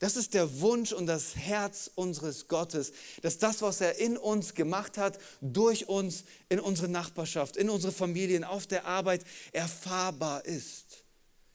Das 0.00 0.16
ist 0.16 0.34
der 0.34 0.60
Wunsch 0.60 0.92
und 0.92 1.06
das 1.06 1.36
Herz 1.36 1.90
unseres 1.94 2.48
Gottes, 2.48 2.92
dass 3.22 3.38
das, 3.38 3.62
was 3.62 3.80
er 3.80 3.98
in 3.98 4.16
uns 4.16 4.54
gemacht 4.54 4.98
hat, 4.98 5.18
durch 5.40 5.88
uns 5.88 6.24
in 6.48 6.60
unsere 6.60 6.88
Nachbarschaft, 6.88 7.56
in 7.56 7.70
unsere 7.70 7.92
Familien, 7.92 8.44
auf 8.44 8.66
der 8.66 8.86
Arbeit 8.86 9.24
erfahrbar 9.52 10.44
ist. 10.44 11.04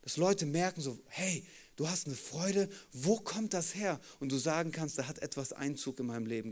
Dass 0.02 0.18
Leute 0.18 0.46
merken 0.46 0.82
so, 0.82 0.98
hey, 1.08 1.46
du 1.80 1.88
hast 1.88 2.08
eine 2.08 2.16
Freude, 2.16 2.68
wo 2.92 3.16
kommt 3.16 3.54
das 3.54 3.74
her? 3.74 4.02
Und 4.20 4.34
du 4.34 4.38
sagen 4.38 4.74
kannst, 4.74 4.98
da 4.98 5.08
hat 5.08 5.20
etwas 5.20 5.54
Einzug 5.54 6.00
in 6.00 6.08
meinem 6.08 6.26
Leben 6.26 6.52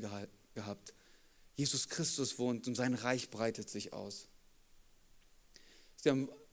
gehabt. 0.53 0.94
Jesus 1.56 1.89
Christus 1.89 2.39
wohnt 2.39 2.65
und 2.68 2.75
sein 2.75 2.94
Reich 2.94 3.29
breitet 3.29 3.69
sich 3.69 3.91
aus. 3.91 4.29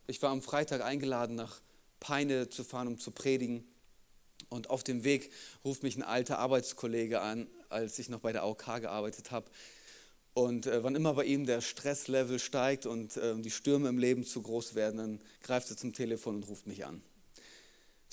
Ich 0.07 0.21
war 0.21 0.31
am 0.31 0.41
Freitag 0.41 0.81
eingeladen, 0.83 1.35
nach 1.37 1.61
Peine 2.01 2.49
zu 2.49 2.65
fahren, 2.65 2.89
um 2.89 2.99
zu 2.99 3.11
predigen. 3.11 3.65
Und 4.49 4.69
auf 4.69 4.83
dem 4.83 5.05
Weg 5.05 5.31
ruft 5.63 5.83
mich 5.83 5.95
ein 5.95 6.03
alter 6.03 6.39
Arbeitskollege 6.39 7.21
an, 7.21 7.47
als 7.69 7.97
ich 7.97 8.09
noch 8.09 8.19
bei 8.19 8.33
der 8.33 8.43
AOK 8.43 8.81
gearbeitet 8.81 9.31
habe. 9.31 9.49
Und 10.33 10.67
äh, 10.67 10.83
wann 10.83 10.95
immer 10.95 11.13
bei 11.13 11.23
ihm 11.23 11.45
der 11.45 11.61
Stresslevel 11.61 12.39
steigt 12.39 12.85
und 12.85 13.15
äh, 13.15 13.39
die 13.39 13.51
Stürme 13.51 13.87
im 13.87 13.97
Leben 13.97 14.25
zu 14.25 14.41
groß 14.41 14.75
werden, 14.75 14.97
dann 14.97 15.21
greift 15.41 15.69
er 15.69 15.77
zum 15.77 15.93
Telefon 15.93 16.35
und 16.35 16.47
ruft 16.49 16.67
mich 16.67 16.85
an. 16.85 17.01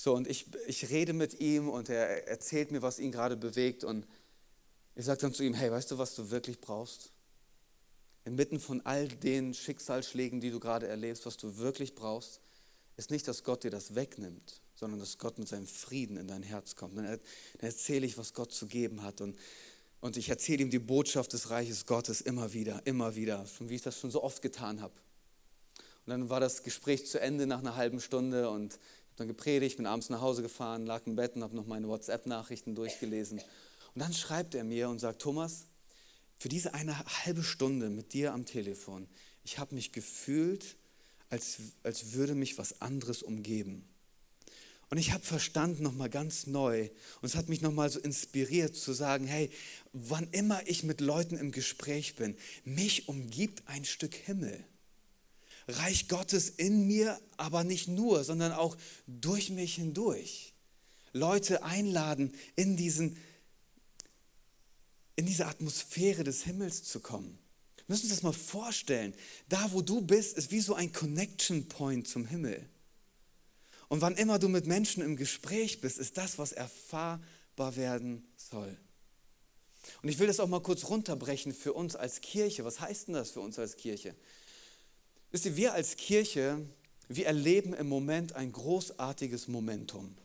So, 0.03 0.13
und 0.13 0.27
ich, 0.27 0.47
ich 0.67 0.89
rede 0.89 1.13
mit 1.13 1.39
ihm 1.39 1.69
und 1.69 1.87
er 1.87 2.27
erzählt 2.27 2.71
mir, 2.71 2.81
was 2.81 2.99
ihn 2.99 3.13
gerade 3.13 3.37
bewegt. 3.37 3.85
Und 3.85 4.05
ich 4.95 5.05
sage 5.05 5.21
dann 5.21 5.33
zu 5.33 5.45
ihm, 5.45 5.53
hey, 5.53 5.71
weißt 5.71 5.91
du, 5.91 5.97
was 5.97 6.13
du 6.13 6.29
wirklich 6.29 6.59
brauchst? 6.59 7.13
Inmitten 8.25 8.59
von 8.59 8.81
all 8.81 9.07
den 9.07 9.53
Schicksalsschlägen, 9.53 10.41
die 10.41 10.51
du 10.51 10.59
gerade 10.59 10.89
erlebst, 10.89 11.25
was 11.25 11.37
du 11.37 11.57
wirklich 11.57 11.95
brauchst, 11.95 12.41
ist 12.97 13.11
nicht, 13.11 13.25
dass 13.29 13.45
Gott 13.45 13.63
dir 13.63 13.71
das 13.71 13.95
wegnimmt, 13.95 14.59
sondern 14.75 14.99
dass 14.99 15.19
Gott 15.19 15.39
mit 15.39 15.47
seinem 15.47 15.67
Frieden 15.67 16.17
in 16.17 16.27
dein 16.27 16.43
Herz 16.43 16.75
kommt. 16.75 16.97
Dann, 16.97 17.21
erzähle 17.59 18.05
ich, 18.05 18.17
was 18.17 18.33
Gott 18.33 18.51
zu 18.51 18.67
geben 18.67 19.03
hat. 19.03 19.21
Und, 19.21 19.37
und 20.01 20.17
ich 20.17 20.27
erzähle 20.27 20.63
ihm 20.63 20.69
die 20.69 20.79
Botschaft 20.79 21.31
des 21.31 21.49
Reiches 21.49 21.85
Gottes 21.85 22.19
immer 22.19 22.51
wieder, 22.51 22.81
immer 22.83 23.15
wieder, 23.15 23.47
schon 23.47 23.69
wie 23.69 23.75
ich 23.75 23.83
das 23.83 23.97
schon 23.97 24.11
so 24.11 24.21
oft 24.21 24.41
getan 24.41 24.81
habe. 24.81 24.95
Und 26.05 26.09
dann 26.09 26.29
war 26.29 26.41
das 26.41 26.63
Gespräch 26.63 27.05
zu 27.05 27.21
Ende 27.21 27.47
nach 27.47 27.59
einer 27.59 27.77
halben 27.77 28.01
Stunde 28.01 28.49
und 28.49 28.77
dann 29.15 29.27
gepredigt, 29.27 29.77
bin 29.77 29.85
abends 29.85 30.09
nach 30.09 30.21
Hause 30.21 30.41
gefahren, 30.41 30.85
lag 30.85 31.05
im 31.05 31.15
Bett 31.15 31.35
und 31.35 31.43
habe 31.43 31.55
noch 31.55 31.65
meine 31.65 31.87
WhatsApp-Nachrichten 31.87 32.75
durchgelesen. 32.75 33.39
Und 33.39 33.99
dann 34.01 34.13
schreibt 34.13 34.55
er 34.55 34.63
mir 34.63 34.89
und 34.89 34.99
sagt, 34.99 35.21
Thomas, 35.21 35.65
für 36.37 36.49
diese 36.49 36.73
eine 36.73 36.97
halbe 37.25 37.43
Stunde 37.43 37.89
mit 37.89 38.13
dir 38.13 38.33
am 38.33 38.45
Telefon, 38.45 39.07
ich 39.43 39.59
habe 39.59 39.75
mich 39.75 39.91
gefühlt, 39.91 40.77
als, 41.29 41.57
als 41.83 42.13
würde 42.13 42.35
mich 42.35 42.57
was 42.57 42.81
anderes 42.81 43.23
umgeben. 43.23 43.87
Und 44.89 44.99
ich 44.99 45.11
habe 45.11 45.23
verstanden 45.23 45.81
nochmal 45.81 46.09
ganz 46.09 46.45
neu 46.45 46.89
und 47.21 47.25
es 47.25 47.35
hat 47.35 47.49
mich 47.49 47.61
nochmal 47.61 47.89
so 47.89 47.99
inspiriert 47.99 48.75
zu 48.75 48.93
sagen, 48.93 49.25
hey, 49.25 49.49
wann 49.91 50.27
immer 50.31 50.61
ich 50.67 50.83
mit 50.83 51.01
Leuten 51.01 51.35
im 51.35 51.51
Gespräch 51.51 52.15
bin, 52.15 52.37
mich 52.63 53.07
umgibt 53.07 53.63
ein 53.65 53.85
Stück 53.85 54.13
Himmel. 54.13 54.63
Reich 55.67 56.07
Gottes 56.07 56.49
in 56.49 56.87
mir, 56.87 57.19
aber 57.37 57.63
nicht 57.63 57.87
nur, 57.87 58.23
sondern 58.23 58.51
auch 58.51 58.75
durch 59.07 59.49
mich 59.49 59.75
hindurch. 59.75 60.53
Leute 61.13 61.63
einladen, 61.63 62.33
in, 62.55 62.75
diesen, 62.75 63.17
in 65.15 65.25
diese 65.25 65.45
Atmosphäre 65.45 66.23
des 66.23 66.43
Himmels 66.43 66.83
zu 66.83 66.99
kommen. 66.99 67.37
Wir 67.77 67.93
müssen 67.93 68.05
uns 68.05 68.13
das 68.13 68.23
mal 68.23 68.33
vorstellen. 68.33 69.13
Da, 69.49 69.71
wo 69.71 69.81
du 69.81 70.01
bist, 70.01 70.37
ist 70.37 70.51
wie 70.51 70.61
so 70.61 70.73
ein 70.73 70.91
Connection 70.91 71.67
Point 71.67 72.07
zum 72.07 72.25
Himmel. 72.25 72.67
Und 73.89 74.01
wann 74.01 74.15
immer 74.15 74.39
du 74.39 74.49
mit 74.49 74.65
Menschen 74.65 75.03
im 75.03 75.15
Gespräch 75.15 75.81
bist, 75.81 75.99
ist 75.99 76.17
das, 76.17 76.37
was 76.39 76.51
erfahrbar 76.51 77.75
werden 77.75 78.25
soll. 78.37 78.77
Und 80.01 80.09
ich 80.09 80.17
will 80.17 80.27
das 80.27 80.39
auch 80.39 80.47
mal 80.47 80.61
kurz 80.61 80.85
runterbrechen 80.85 81.53
für 81.53 81.73
uns 81.73 81.95
als 81.95 82.21
Kirche. 82.21 82.65
Was 82.65 82.79
heißt 82.79 83.07
denn 83.07 83.15
das 83.15 83.31
für 83.31 83.41
uns 83.41 83.59
als 83.59 83.75
Kirche? 83.75 84.15
Wisst 85.33 85.45
ihr, 85.45 85.57
wir 85.57 85.73
als 85.73 85.97
Kirche, 85.97 86.65
wir 87.09 87.25
erleben 87.25 87.73
im 87.73 87.89
Moment 87.89 88.37
ein 88.37 88.53
großartiges 88.53 89.49
Momentum. 89.49 90.15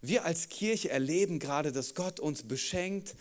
Wir 0.00 0.24
als 0.24 0.48
Kirche 0.48 0.88
erleben 0.88 1.38
gerade, 1.38 1.72
dass 1.72 1.94
Gott 1.94 2.18
uns 2.18 2.42
beschenkt 2.42 3.14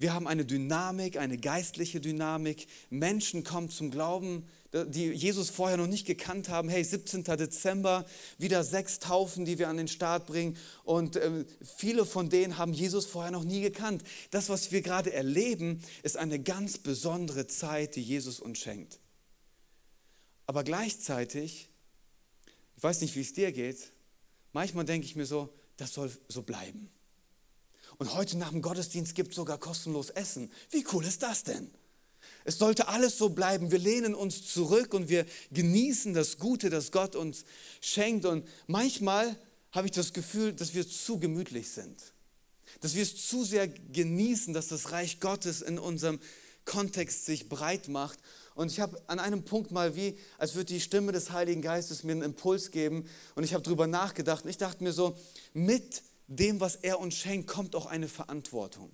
wir 0.00 0.14
haben 0.14 0.28
eine 0.28 0.44
Dynamik, 0.44 1.16
eine 1.16 1.38
geistliche 1.38 2.00
Dynamik. 2.00 2.68
Menschen 2.88 3.42
kommen 3.42 3.68
zum 3.68 3.90
Glauben, 3.90 4.46
die 4.72 5.06
Jesus 5.06 5.50
vorher 5.50 5.76
noch 5.76 5.88
nicht 5.88 6.06
gekannt 6.06 6.48
haben. 6.48 6.68
Hey, 6.68 6.84
17. 6.84 7.24
Dezember, 7.24 8.06
wieder 8.38 8.62
sechs 8.62 9.00
Taufen, 9.00 9.44
die 9.44 9.58
wir 9.58 9.68
an 9.68 9.76
den 9.76 9.88
Start 9.88 10.26
bringen. 10.26 10.56
Und 10.84 11.16
äh, 11.16 11.44
viele 11.76 12.06
von 12.06 12.28
denen 12.30 12.58
haben 12.58 12.72
Jesus 12.72 13.06
vorher 13.06 13.32
noch 13.32 13.42
nie 13.42 13.60
gekannt. 13.60 14.04
Das, 14.30 14.48
was 14.48 14.70
wir 14.70 14.82
gerade 14.82 15.12
erleben, 15.12 15.82
ist 16.04 16.16
eine 16.16 16.38
ganz 16.38 16.78
besondere 16.78 17.48
Zeit, 17.48 17.96
die 17.96 18.02
Jesus 18.02 18.38
uns 18.38 18.58
schenkt. 18.58 19.00
Aber 20.48 20.64
gleichzeitig, 20.64 21.68
ich 22.74 22.82
weiß 22.82 23.02
nicht, 23.02 23.14
wie 23.14 23.20
es 23.20 23.34
dir 23.34 23.52
geht, 23.52 23.92
manchmal 24.54 24.86
denke 24.86 25.06
ich 25.06 25.14
mir 25.14 25.26
so, 25.26 25.52
das 25.76 25.92
soll 25.92 26.10
so 26.26 26.40
bleiben. 26.40 26.90
Und 27.98 28.14
heute 28.14 28.38
nach 28.38 28.50
dem 28.50 28.62
Gottesdienst 28.62 29.14
gibt 29.14 29.30
es 29.30 29.36
sogar 29.36 29.58
kostenlos 29.58 30.08
Essen. 30.08 30.50
Wie 30.70 30.86
cool 30.90 31.04
ist 31.04 31.22
das 31.22 31.44
denn? 31.44 31.70
Es 32.44 32.56
sollte 32.56 32.88
alles 32.88 33.18
so 33.18 33.28
bleiben. 33.28 33.70
Wir 33.70 33.78
lehnen 33.78 34.14
uns 34.14 34.46
zurück 34.46 34.94
und 34.94 35.10
wir 35.10 35.26
genießen 35.50 36.14
das 36.14 36.38
Gute, 36.38 36.70
das 36.70 36.92
Gott 36.92 37.14
uns 37.14 37.44
schenkt. 37.82 38.24
Und 38.24 38.48
manchmal 38.66 39.38
habe 39.72 39.86
ich 39.86 39.92
das 39.92 40.14
Gefühl, 40.14 40.54
dass 40.54 40.72
wir 40.72 40.88
zu 40.88 41.18
gemütlich 41.18 41.68
sind. 41.68 42.00
Dass 42.80 42.94
wir 42.94 43.02
es 43.02 43.28
zu 43.28 43.44
sehr 43.44 43.68
genießen, 43.68 44.54
dass 44.54 44.68
das 44.68 44.92
Reich 44.92 45.20
Gottes 45.20 45.60
in 45.60 45.78
unserem 45.78 46.20
Kontext 46.64 47.26
sich 47.26 47.50
breit 47.50 47.88
macht. 47.88 48.18
Und 48.58 48.72
ich 48.72 48.80
habe 48.80 49.00
an 49.06 49.20
einem 49.20 49.44
Punkt 49.44 49.70
mal 49.70 49.94
wie, 49.94 50.18
als 50.36 50.56
würde 50.56 50.74
die 50.74 50.80
Stimme 50.80 51.12
des 51.12 51.30
Heiligen 51.30 51.62
Geistes 51.62 52.02
mir 52.02 52.10
einen 52.10 52.22
Impuls 52.22 52.72
geben. 52.72 53.08
Und 53.36 53.44
ich 53.44 53.54
habe 53.54 53.62
darüber 53.62 53.86
nachgedacht. 53.86 54.42
Und 54.42 54.50
ich 54.50 54.56
dachte 54.56 54.82
mir 54.82 54.92
so, 54.92 55.16
mit 55.54 56.02
dem, 56.26 56.58
was 56.58 56.74
er 56.74 56.98
uns 56.98 57.14
schenkt, 57.14 57.46
kommt 57.46 57.76
auch 57.76 57.86
eine 57.86 58.08
Verantwortung. 58.08 58.90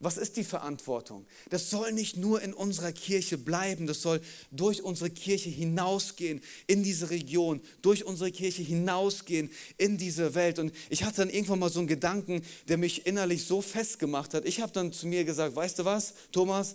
Was 0.00 0.16
ist 0.16 0.36
die 0.36 0.42
Verantwortung? 0.42 1.26
Das 1.50 1.70
soll 1.70 1.92
nicht 1.92 2.16
nur 2.16 2.42
in 2.42 2.54
unserer 2.54 2.90
Kirche 2.90 3.38
bleiben, 3.38 3.86
das 3.86 4.02
soll 4.02 4.20
durch 4.50 4.82
unsere 4.82 5.10
Kirche 5.10 5.48
hinausgehen 5.48 6.40
in 6.66 6.82
diese 6.82 7.10
Region, 7.10 7.60
durch 7.82 8.04
unsere 8.04 8.32
Kirche 8.32 8.62
hinausgehen 8.62 9.48
in 9.78 9.96
diese 9.96 10.34
Welt. 10.34 10.58
Und 10.58 10.72
ich 10.90 11.04
hatte 11.04 11.18
dann 11.18 11.30
irgendwann 11.30 11.60
mal 11.60 11.70
so 11.70 11.78
einen 11.78 11.86
Gedanken, 11.86 12.42
der 12.66 12.78
mich 12.78 13.06
innerlich 13.06 13.44
so 13.44 13.62
festgemacht 13.62 14.34
hat. 14.34 14.44
Ich 14.44 14.60
habe 14.60 14.72
dann 14.72 14.92
zu 14.92 15.06
mir 15.06 15.24
gesagt, 15.24 15.54
weißt 15.54 15.78
du 15.78 15.84
was, 15.84 16.14
Thomas, 16.32 16.74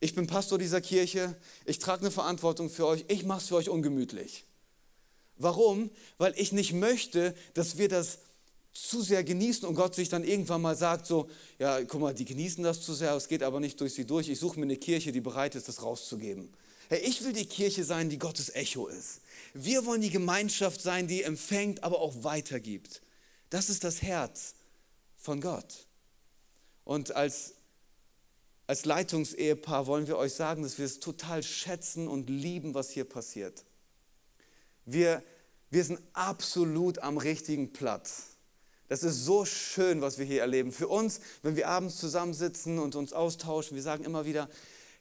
ich 0.00 0.14
bin 0.14 0.26
Pastor 0.26 0.58
dieser 0.58 0.80
Kirche, 0.80 1.36
ich 1.64 1.78
trage 1.78 2.02
eine 2.02 2.10
Verantwortung 2.10 2.70
für 2.70 2.86
euch, 2.86 3.04
ich 3.08 3.24
mache 3.24 3.40
es 3.40 3.48
für 3.48 3.56
euch 3.56 3.68
ungemütlich. 3.68 4.44
Warum? 5.38 5.90
Weil 6.18 6.34
ich 6.36 6.52
nicht 6.52 6.72
möchte, 6.72 7.34
dass 7.54 7.78
wir 7.78 7.88
das 7.88 8.18
zu 8.72 9.00
sehr 9.02 9.24
genießen 9.24 9.66
und 9.66 9.74
Gott 9.74 9.94
sich 9.94 10.08
dann 10.08 10.22
irgendwann 10.22 10.60
mal 10.60 10.76
sagt, 10.76 11.06
so, 11.06 11.30
ja, 11.58 11.82
guck 11.84 12.00
mal, 12.00 12.14
die 12.14 12.24
genießen 12.24 12.62
das 12.62 12.82
zu 12.82 12.94
sehr, 12.94 13.14
es 13.14 13.28
geht 13.28 13.42
aber 13.42 13.58
nicht 13.58 13.80
durch 13.80 13.94
sie 13.94 14.04
durch, 14.04 14.28
ich 14.28 14.38
suche 14.38 14.58
mir 14.60 14.64
eine 14.64 14.76
Kirche, 14.76 15.12
die 15.12 15.20
bereit 15.20 15.54
ist, 15.54 15.68
das 15.68 15.82
rauszugeben. 15.82 16.52
Hey, 16.88 17.00
ich 17.00 17.24
will 17.24 17.32
die 17.32 17.46
Kirche 17.46 17.84
sein, 17.84 18.10
die 18.10 18.18
Gottes 18.18 18.54
Echo 18.54 18.86
ist. 18.86 19.20
Wir 19.54 19.86
wollen 19.86 20.02
die 20.02 20.10
Gemeinschaft 20.10 20.80
sein, 20.80 21.08
die 21.08 21.22
empfängt, 21.22 21.82
aber 21.82 22.00
auch 22.00 22.22
weitergibt. 22.22 23.02
Das 23.50 23.70
ist 23.70 23.82
das 23.82 24.02
Herz 24.02 24.54
von 25.16 25.40
Gott. 25.40 25.86
Und 26.84 27.16
als, 27.16 27.54
als 28.66 28.84
Leitungsehepaar 28.84 29.86
wollen 29.86 30.06
wir 30.06 30.16
euch 30.16 30.34
sagen, 30.34 30.62
dass 30.62 30.78
wir 30.78 30.86
es 30.86 30.98
total 30.98 31.42
schätzen 31.42 32.08
und 32.08 32.28
lieben, 32.28 32.74
was 32.74 32.90
hier 32.90 33.04
passiert. 33.04 33.64
Wir, 34.84 35.22
wir 35.70 35.84
sind 35.84 36.00
absolut 36.12 36.98
am 36.98 37.16
richtigen 37.16 37.72
Platz. 37.72 38.36
Das 38.88 39.02
ist 39.02 39.24
so 39.24 39.44
schön, 39.44 40.00
was 40.00 40.18
wir 40.18 40.24
hier 40.24 40.40
erleben. 40.40 40.72
Für 40.72 40.88
uns, 40.88 41.20
wenn 41.42 41.56
wir 41.56 41.68
abends 41.68 41.96
zusammensitzen 41.96 42.78
und 42.78 42.94
uns 42.94 43.12
austauschen, 43.12 43.74
wir 43.74 43.82
sagen 43.82 44.04
immer 44.04 44.26
wieder, 44.26 44.48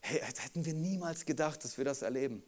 hey, 0.02 0.20
hätten 0.20 0.66
wir 0.66 0.74
niemals 0.74 1.26
gedacht, 1.26 1.64
dass 1.64 1.78
wir 1.78 1.86
das 1.86 2.02
erleben. 2.02 2.44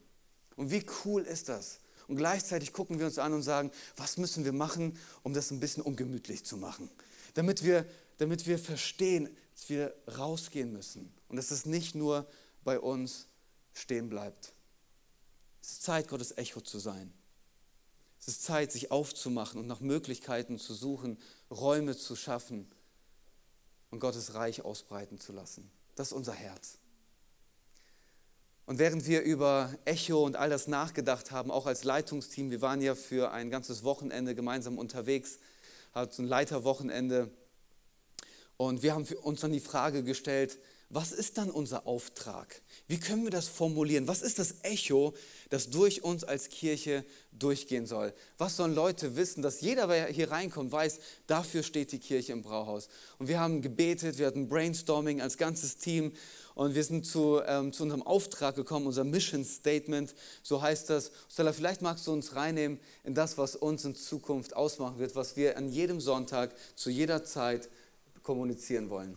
Und 0.56 0.70
wie 0.70 0.84
cool 1.04 1.22
ist 1.22 1.48
das? 1.48 1.80
Und 2.08 2.16
gleichzeitig 2.16 2.72
gucken 2.72 2.98
wir 2.98 3.06
uns 3.06 3.18
an 3.18 3.32
und 3.34 3.42
sagen, 3.42 3.70
was 3.96 4.16
müssen 4.16 4.44
wir 4.44 4.52
machen, 4.52 4.98
um 5.22 5.34
das 5.34 5.50
ein 5.50 5.60
bisschen 5.60 5.82
ungemütlich 5.82 6.44
zu 6.44 6.56
machen? 6.56 6.90
Damit 7.34 7.62
wir, 7.62 7.86
damit 8.16 8.46
wir 8.46 8.58
verstehen, 8.58 9.28
dass 9.58 9.68
wir 9.70 9.92
rausgehen 10.16 10.72
müssen 10.72 11.12
und 11.26 11.34
dass 11.34 11.50
es 11.50 11.66
nicht 11.66 11.96
nur 11.96 12.28
bei 12.62 12.78
uns 12.78 13.26
stehen 13.74 14.08
bleibt. 14.08 14.52
Es 15.60 15.72
ist 15.72 15.82
Zeit, 15.82 16.06
Gottes 16.06 16.36
Echo 16.36 16.60
zu 16.60 16.78
sein. 16.78 17.12
Es 18.20 18.28
ist 18.28 18.44
Zeit, 18.44 18.70
sich 18.70 18.92
aufzumachen 18.92 19.58
und 19.58 19.66
nach 19.66 19.80
Möglichkeiten 19.80 20.60
zu 20.60 20.74
suchen, 20.74 21.18
Räume 21.50 21.96
zu 21.96 22.14
schaffen 22.14 22.70
und 23.90 23.98
Gottes 23.98 24.34
Reich 24.34 24.62
ausbreiten 24.62 25.18
zu 25.18 25.32
lassen. 25.32 25.68
Das 25.96 26.08
ist 26.08 26.12
unser 26.12 26.34
Herz. 26.34 26.78
Und 28.64 28.78
während 28.78 29.06
wir 29.06 29.22
über 29.22 29.74
Echo 29.84 30.24
und 30.24 30.36
all 30.36 30.50
das 30.50 30.68
nachgedacht 30.68 31.32
haben, 31.32 31.50
auch 31.50 31.66
als 31.66 31.82
Leitungsteam, 31.82 32.52
wir 32.52 32.60
waren 32.60 32.80
ja 32.80 32.94
für 32.94 33.32
ein 33.32 33.50
ganzes 33.50 33.82
Wochenende 33.82 34.36
gemeinsam 34.36 34.78
unterwegs, 34.78 35.40
hat 35.92 36.16
ein 36.16 36.26
Leiterwochenende, 36.26 37.32
und 38.58 38.82
wir 38.82 38.92
haben 38.92 39.06
uns 39.22 39.40
dann 39.40 39.52
die 39.52 39.60
Frage 39.60 40.02
gestellt, 40.02 40.58
was 40.90 41.12
ist 41.12 41.36
dann 41.36 41.50
unser 41.50 41.86
Auftrag? 41.86 42.62
Wie 42.86 42.98
können 42.98 43.24
wir 43.24 43.30
das 43.30 43.46
formulieren? 43.46 44.08
Was 44.08 44.22
ist 44.22 44.38
das 44.38 44.56
Echo, 44.62 45.14
das 45.50 45.68
durch 45.68 46.02
uns 46.02 46.24
als 46.24 46.48
Kirche 46.48 47.04
durchgehen 47.30 47.84
soll? 47.86 48.14
Was 48.38 48.56
sollen 48.56 48.74
Leute 48.74 49.14
wissen, 49.14 49.42
dass 49.42 49.60
jeder, 49.60 49.86
der 49.86 50.06
hier 50.06 50.30
reinkommt, 50.30 50.72
weiß, 50.72 50.98
dafür 51.26 51.62
steht 51.62 51.92
die 51.92 51.98
Kirche 51.98 52.32
im 52.32 52.40
Brauhaus? 52.40 52.88
Und 53.18 53.28
wir 53.28 53.38
haben 53.38 53.60
gebetet, 53.60 54.18
wir 54.18 54.26
hatten 54.26 54.48
Brainstorming 54.48 55.20
als 55.20 55.36
ganzes 55.36 55.76
Team 55.76 56.12
und 56.54 56.74
wir 56.74 56.82
sind 56.82 57.04
zu, 57.04 57.42
ähm, 57.46 57.72
zu 57.74 57.82
unserem 57.82 58.02
Auftrag 58.02 58.56
gekommen, 58.56 58.86
unser 58.86 59.04
Mission 59.04 59.44
Statement, 59.44 60.14
so 60.42 60.62
heißt 60.62 60.88
das. 60.88 61.12
Stella, 61.30 61.52
vielleicht 61.52 61.82
magst 61.82 62.06
du 62.06 62.12
uns 62.12 62.34
reinnehmen 62.34 62.80
in 63.04 63.14
das, 63.14 63.36
was 63.36 63.56
uns 63.56 63.84
in 63.84 63.94
Zukunft 63.94 64.56
ausmachen 64.56 64.98
wird, 64.98 65.14
was 65.14 65.36
wir 65.36 65.58
an 65.58 65.68
jedem 65.68 66.00
Sonntag, 66.00 66.54
zu 66.76 66.88
jeder 66.88 67.24
Zeit 67.24 67.68
kommunizieren 68.28 68.90
wollen. 68.90 69.16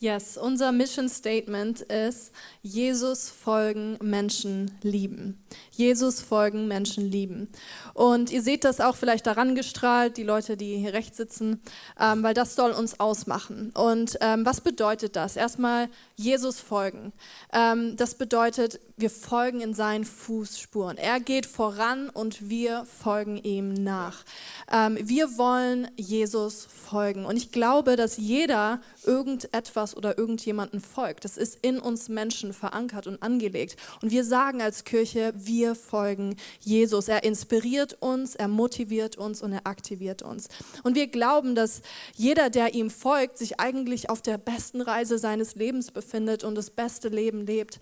Yes, 0.00 0.36
unser 0.36 0.72
Mission 0.72 1.08
Statement 1.08 1.80
ist, 1.80 2.32
Jesus 2.62 3.30
folgen, 3.30 3.96
Menschen 4.02 4.72
lieben. 4.82 5.44
Jesus 5.70 6.20
folgen, 6.20 6.66
Menschen 6.66 7.04
lieben. 7.04 7.48
Und 7.94 8.32
ihr 8.32 8.42
seht 8.42 8.64
das 8.64 8.80
auch 8.80 8.96
vielleicht 8.96 9.28
daran 9.28 9.54
gestrahlt, 9.54 10.16
die 10.16 10.24
Leute, 10.24 10.56
die 10.56 10.76
hier 10.76 10.92
rechts 10.92 11.16
sitzen, 11.16 11.60
ähm, 12.00 12.24
weil 12.24 12.34
das 12.34 12.56
soll 12.56 12.72
uns 12.72 12.98
ausmachen. 12.98 13.70
Und 13.74 14.18
ähm, 14.20 14.44
was 14.44 14.60
bedeutet 14.60 15.14
das? 15.14 15.36
Erstmal 15.36 15.88
Jesus 16.16 16.60
folgen. 16.60 17.12
Ähm, 17.52 17.96
das 17.96 18.16
bedeutet, 18.16 18.80
wir 19.00 19.10
folgen 19.10 19.60
in 19.60 19.74
seinen 19.74 20.04
Fußspuren. 20.04 20.98
Er 20.98 21.20
geht 21.20 21.46
voran 21.46 22.10
und 22.10 22.48
wir 22.48 22.84
folgen 22.84 23.36
ihm 23.36 23.72
nach. 23.72 24.24
Ähm, 24.70 24.98
wir 25.00 25.38
wollen 25.38 25.88
Jesus 25.96 26.66
folgen. 26.66 27.24
Und 27.24 27.36
ich 27.36 27.52
glaube, 27.52 27.96
dass 27.96 28.16
jeder 28.16 28.80
irgendetwas 29.04 29.96
oder 29.96 30.18
irgendjemanden 30.18 30.80
folgt. 30.80 31.24
Das 31.24 31.36
ist 31.36 31.58
in 31.62 31.78
uns 31.78 32.08
Menschen 32.08 32.52
verankert 32.52 33.06
und 33.06 33.22
angelegt. 33.22 33.76
Und 34.02 34.10
wir 34.10 34.24
sagen 34.24 34.60
als 34.62 34.84
Kirche, 34.84 35.32
wir 35.36 35.74
folgen 35.74 36.36
Jesus. 36.60 37.08
Er 37.08 37.24
inspiriert 37.24 37.96
uns, 38.00 38.34
er 38.34 38.48
motiviert 38.48 39.16
uns 39.16 39.42
und 39.42 39.52
er 39.52 39.66
aktiviert 39.66 40.22
uns. 40.22 40.48
Und 40.82 40.94
wir 40.94 41.06
glauben, 41.06 41.54
dass 41.54 41.82
jeder, 42.14 42.50
der 42.50 42.74
ihm 42.74 42.90
folgt, 42.90 43.38
sich 43.38 43.60
eigentlich 43.60 44.10
auf 44.10 44.22
der 44.22 44.38
besten 44.38 44.80
Reise 44.80 45.18
seines 45.18 45.54
Lebens 45.54 45.90
befindet 45.90 46.44
und 46.44 46.54
das 46.54 46.70
beste 46.70 47.08
Leben 47.08 47.46
lebt. 47.46 47.80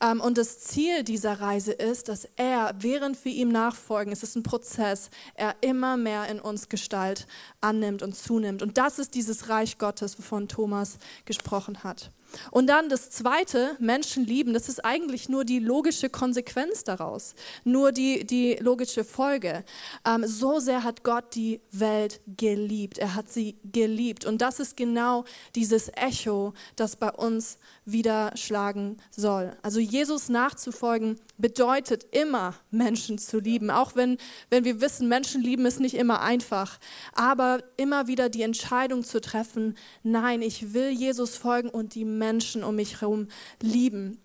Ähm, 0.00 0.20
und 0.20 0.36
das 0.38 0.57
Ziel 0.58 1.04
dieser 1.04 1.40
Reise 1.40 1.72
ist, 1.72 2.08
dass 2.08 2.28
er, 2.36 2.74
während 2.80 3.24
wir 3.24 3.32
ihm 3.32 3.48
nachfolgen, 3.48 4.12
es 4.12 4.22
ist 4.22 4.36
ein 4.36 4.42
Prozess, 4.42 5.10
er 5.34 5.54
immer 5.60 5.96
mehr 5.96 6.26
in 6.28 6.40
uns 6.40 6.68
Gestalt 6.68 7.26
annimmt 7.60 8.02
und 8.02 8.16
zunimmt. 8.16 8.62
Und 8.62 8.76
das 8.76 8.98
ist 8.98 9.14
dieses 9.14 9.48
Reich 9.48 9.78
Gottes, 9.78 10.18
wovon 10.18 10.48
Thomas 10.48 10.98
gesprochen 11.24 11.84
hat. 11.84 12.10
Und 12.50 12.66
dann 12.66 12.88
das 12.88 13.10
zweite, 13.10 13.76
Menschen 13.78 14.24
lieben, 14.24 14.52
das 14.52 14.68
ist 14.68 14.84
eigentlich 14.84 15.28
nur 15.28 15.44
die 15.44 15.60
logische 15.60 16.10
Konsequenz 16.10 16.84
daraus, 16.84 17.34
nur 17.64 17.92
die, 17.92 18.26
die 18.26 18.56
logische 18.60 19.04
Folge. 19.04 19.64
Ähm, 20.04 20.26
so 20.26 20.58
sehr 20.60 20.84
hat 20.84 21.04
Gott 21.04 21.34
die 21.34 21.60
Welt 21.70 22.20
geliebt, 22.36 22.98
er 22.98 23.14
hat 23.14 23.30
sie 23.30 23.56
geliebt. 23.64 24.26
Und 24.26 24.42
das 24.42 24.60
ist 24.60 24.76
genau 24.76 25.24
dieses 25.54 25.90
Echo, 25.94 26.52
das 26.76 26.96
bei 26.96 27.10
uns 27.10 27.58
wieder 27.92 28.32
schlagen 28.36 28.96
soll. 29.10 29.56
Also 29.62 29.80
Jesus 29.80 30.28
nachzufolgen 30.28 31.18
bedeutet 31.36 32.04
immer, 32.12 32.54
Menschen 32.70 33.18
zu 33.18 33.38
lieben, 33.40 33.70
auch 33.70 33.96
wenn, 33.96 34.18
wenn 34.50 34.64
wir 34.64 34.80
wissen, 34.80 35.08
Menschen 35.08 35.42
lieben 35.42 35.66
ist 35.66 35.80
nicht 35.80 35.94
immer 35.94 36.20
einfach, 36.20 36.78
aber 37.12 37.62
immer 37.76 38.06
wieder 38.06 38.28
die 38.28 38.42
Entscheidung 38.42 39.04
zu 39.04 39.20
treffen, 39.20 39.76
nein, 40.02 40.42
ich 40.42 40.74
will 40.74 40.90
Jesus 40.90 41.36
folgen 41.36 41.70
und 41.70 41.94
die 41.94 42.04
Menschen 42.04 42.64
um 42.64 42.76
mich 42.76 43.00
herum 43.00 43.28
lieben. 43.60 44.20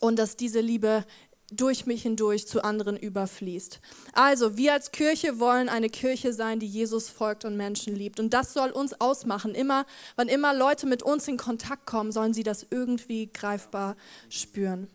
Und 0.00 0.18
dass 0.18 0.36
diese 0.36 0.60
Liebe 0.60 1.04
durch 1.50 1.86
mich 1.86 2.02
hindurch 2.02 2.46
zu 2.46 2.64
anderen 2.64 2.96
überfließt. 2.96 3.80
Also, 4.12 4.56
wir 4.56 4.72
als 4.72 4.92
Kirche 4.92 5.38
wollen 5.38 5.68
eine 5.68 5.90
Kirche 5.90 6.32
sein, 6.32 6.58
die 6.58 6.66
Jesus 6.66 7.08
folgt 7.08 7.44
und 7.44 7.56
Menschen 7.56 7.94
liebt. 7.94 8.18
Und 8.18 8.34
das 8.34 8.52
soll 8.52 8.70
uns 8.70 9.00
ausmachen. 9.00 9.54
Immer, 9.54 9.86
wann 10.16 10.28
immer 10.28 10.54
Leute 10.54 10.86
mit 10.86 11.02
uns 11.02 11.28
in 11.28 11.36
Kontakt 11.36 11.86
kommen, 11.86 12.12
sollen 12.12 12.34
sie 12.34 12.42
das 12.42 12.66
irgendwie 12.70 13.30
greifbar 13.32 13.96
spüren. 14.28 14.88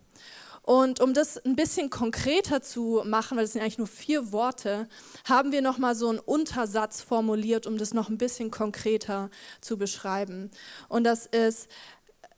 Und 0.62 1.00
um 1.00 1.14
das 1.14 1.38
ein 1.38 1.56
bisschen 1.56 1.90
konkreter 1.90 2.62
zu 2.62 3.02
machen, 3.04 3.36
weil 3.36 3.44
es 3.44 3.52
sind 3.52 3.62
eigentlich 3.62 3.78
nur 3.78 3.86
vier 3.86 4.30
Worte, 4.30 4.88
haben 5.24 5.52
wir 5.52 5.62
nochmal 5.62 5.94
so 5.94 6.08
einen 6.08 6.18
Untersatz 6.18 7.00
formuliert, 7.00 7.66
um 7.66 7.78
das 7.78 7.94
noch 7.94 8.08
ein 8.08 8.18
bisschen 8.18 8.50
konkreter 8.50 9.30
zu 9.60 9.78
beschreiben. 9.78 10.50
Und 10.88 11.04
das 11.04 11.26
ist, 11.26 11.68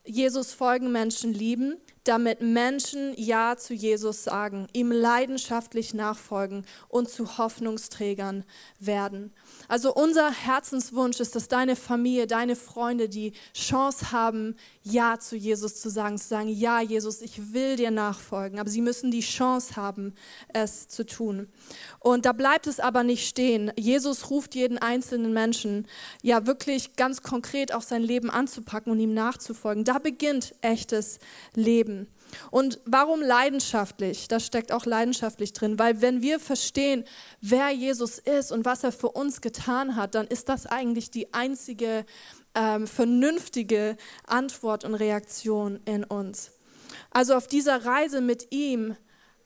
Jesus 0.05 0.53
folgen 0.53 0.93
Menschen 0.93 1.33
lieben, 1.33 1.77
damit 2.05 2.41
Menschen 2.41 3.15
Ja 3.17 3.57
zu 3.57 3.75
Jesus 3.75 4.25
sagen, 4.25 4.67
ihm 4.73 4.91
leidenschaftlich 4.91 5.95
nachfolgen 5.95 6.65
und 6.89 7.09
zu 7.09 7.39
Hoffnungsträgern 7.39 8.45
werden. 8.81 9.33
Also 9.69 9.95
unser 9.95 10.31
Herzenswunsch 10.31 11.21
ist, 11.21 11.37
dass 11.37 11.49
deine 11.49 11.77
Familie, 11.77 12.27
deine 12.27 12.57
Freunde 12.57 13.09
die 13.09 13.33
Chance 13.55 14.13
haben, 14.13 14.57
Ja 14.83 15.19
zu 15.19 15.37
Jesus 15.37 15.81
zu 15.81 15.91
sagen, 15.91 16.19
zu 16.19 16.27
sagen, 16.27 16.49
ja 16.49 16.81
Jesus, 16.81 17.23
ich 17.23 17.53
will 17.53 17.77
dir 17.77 17.91
nachfolgen, 17.91 18.59
aber 18.59 18.71
sie 18.71 18.81
müssen 18.81 19.11
die 19.11 19.21
Chance 19.21 19.77
haben, 19.77 20.15
es 20.53 20.89
zu 20.89 21.07
tun. 21.07 21.49
Und 22.01 22.27
da 22.27 22.33
bleibt 22.33 22.67
es 22.67 22.81
aber 22.81 23.05
nicht 23.05 23.29
stehen. 23.29 23.71
Jesus 23.77 24.31
ruft 24.31 24.55
jeden 24.55 24.79
einzelnen 24.79 25.33
Menschen, 25.33 25.87
ja 26.23 26.47
wirklich 26.47 26.97
ganz 26.97 27.23
konkret 27.23 27.73
auch 27.73 27.83
sein 27.83 28.03
Leben 28.03 28.31
anzupacken 28.31 28.93
und 28.93 28.99
ihm 28.99 29.15
nachzufolgen. 29.15 29.85
Da 29.85 29.99
beginnt 29.99 30.55
echtes 30.61 31.19
Leben. 31.55 31.92
Und 32.51 32.81
warum 32.85 33.21
leidenschaftlich? 33.21 34.29
Da 34.29 34.41
steckt 34.41 34.73
auch 34.73 34.87
leidenschaftlich 34.87 35.53
drin, 35.53 35.79
weil 35.79 36.01
wenn 36.01 36.23
wir 36.23 36.41
verstehen, 36.41 37.05
wer 37.41 37.71
Jesus 37.71 38.19
ist 38.19 38.53
und 38.53 38.65
was 38.65 38.85
er 38.85 38.93
für 38.93 39.11
uns 39.11 39.41
getan 39.41 39.97
hat, 39.97 40.15
dann 40.15 40.27
ist 40.27 40.49
das 40.49 40.67
eigentlich 40.67 41.11
die 41.11 41.33
einzige 41.35 42.05
ähm, 42.55 42.87
vernünftige 42.87 43.97
Antwort 44.27 44.85
und 44.85 44.95
Reaktion 44.95 45.81
in 45.85 46.05
uns. 46.05 46.53
Also 47.11 47.35
auf 47.35 47.47
dieser 47.47 47.85
Reise 47.85 48.21
mit 48.21 48.53
ihm 48.53 48.97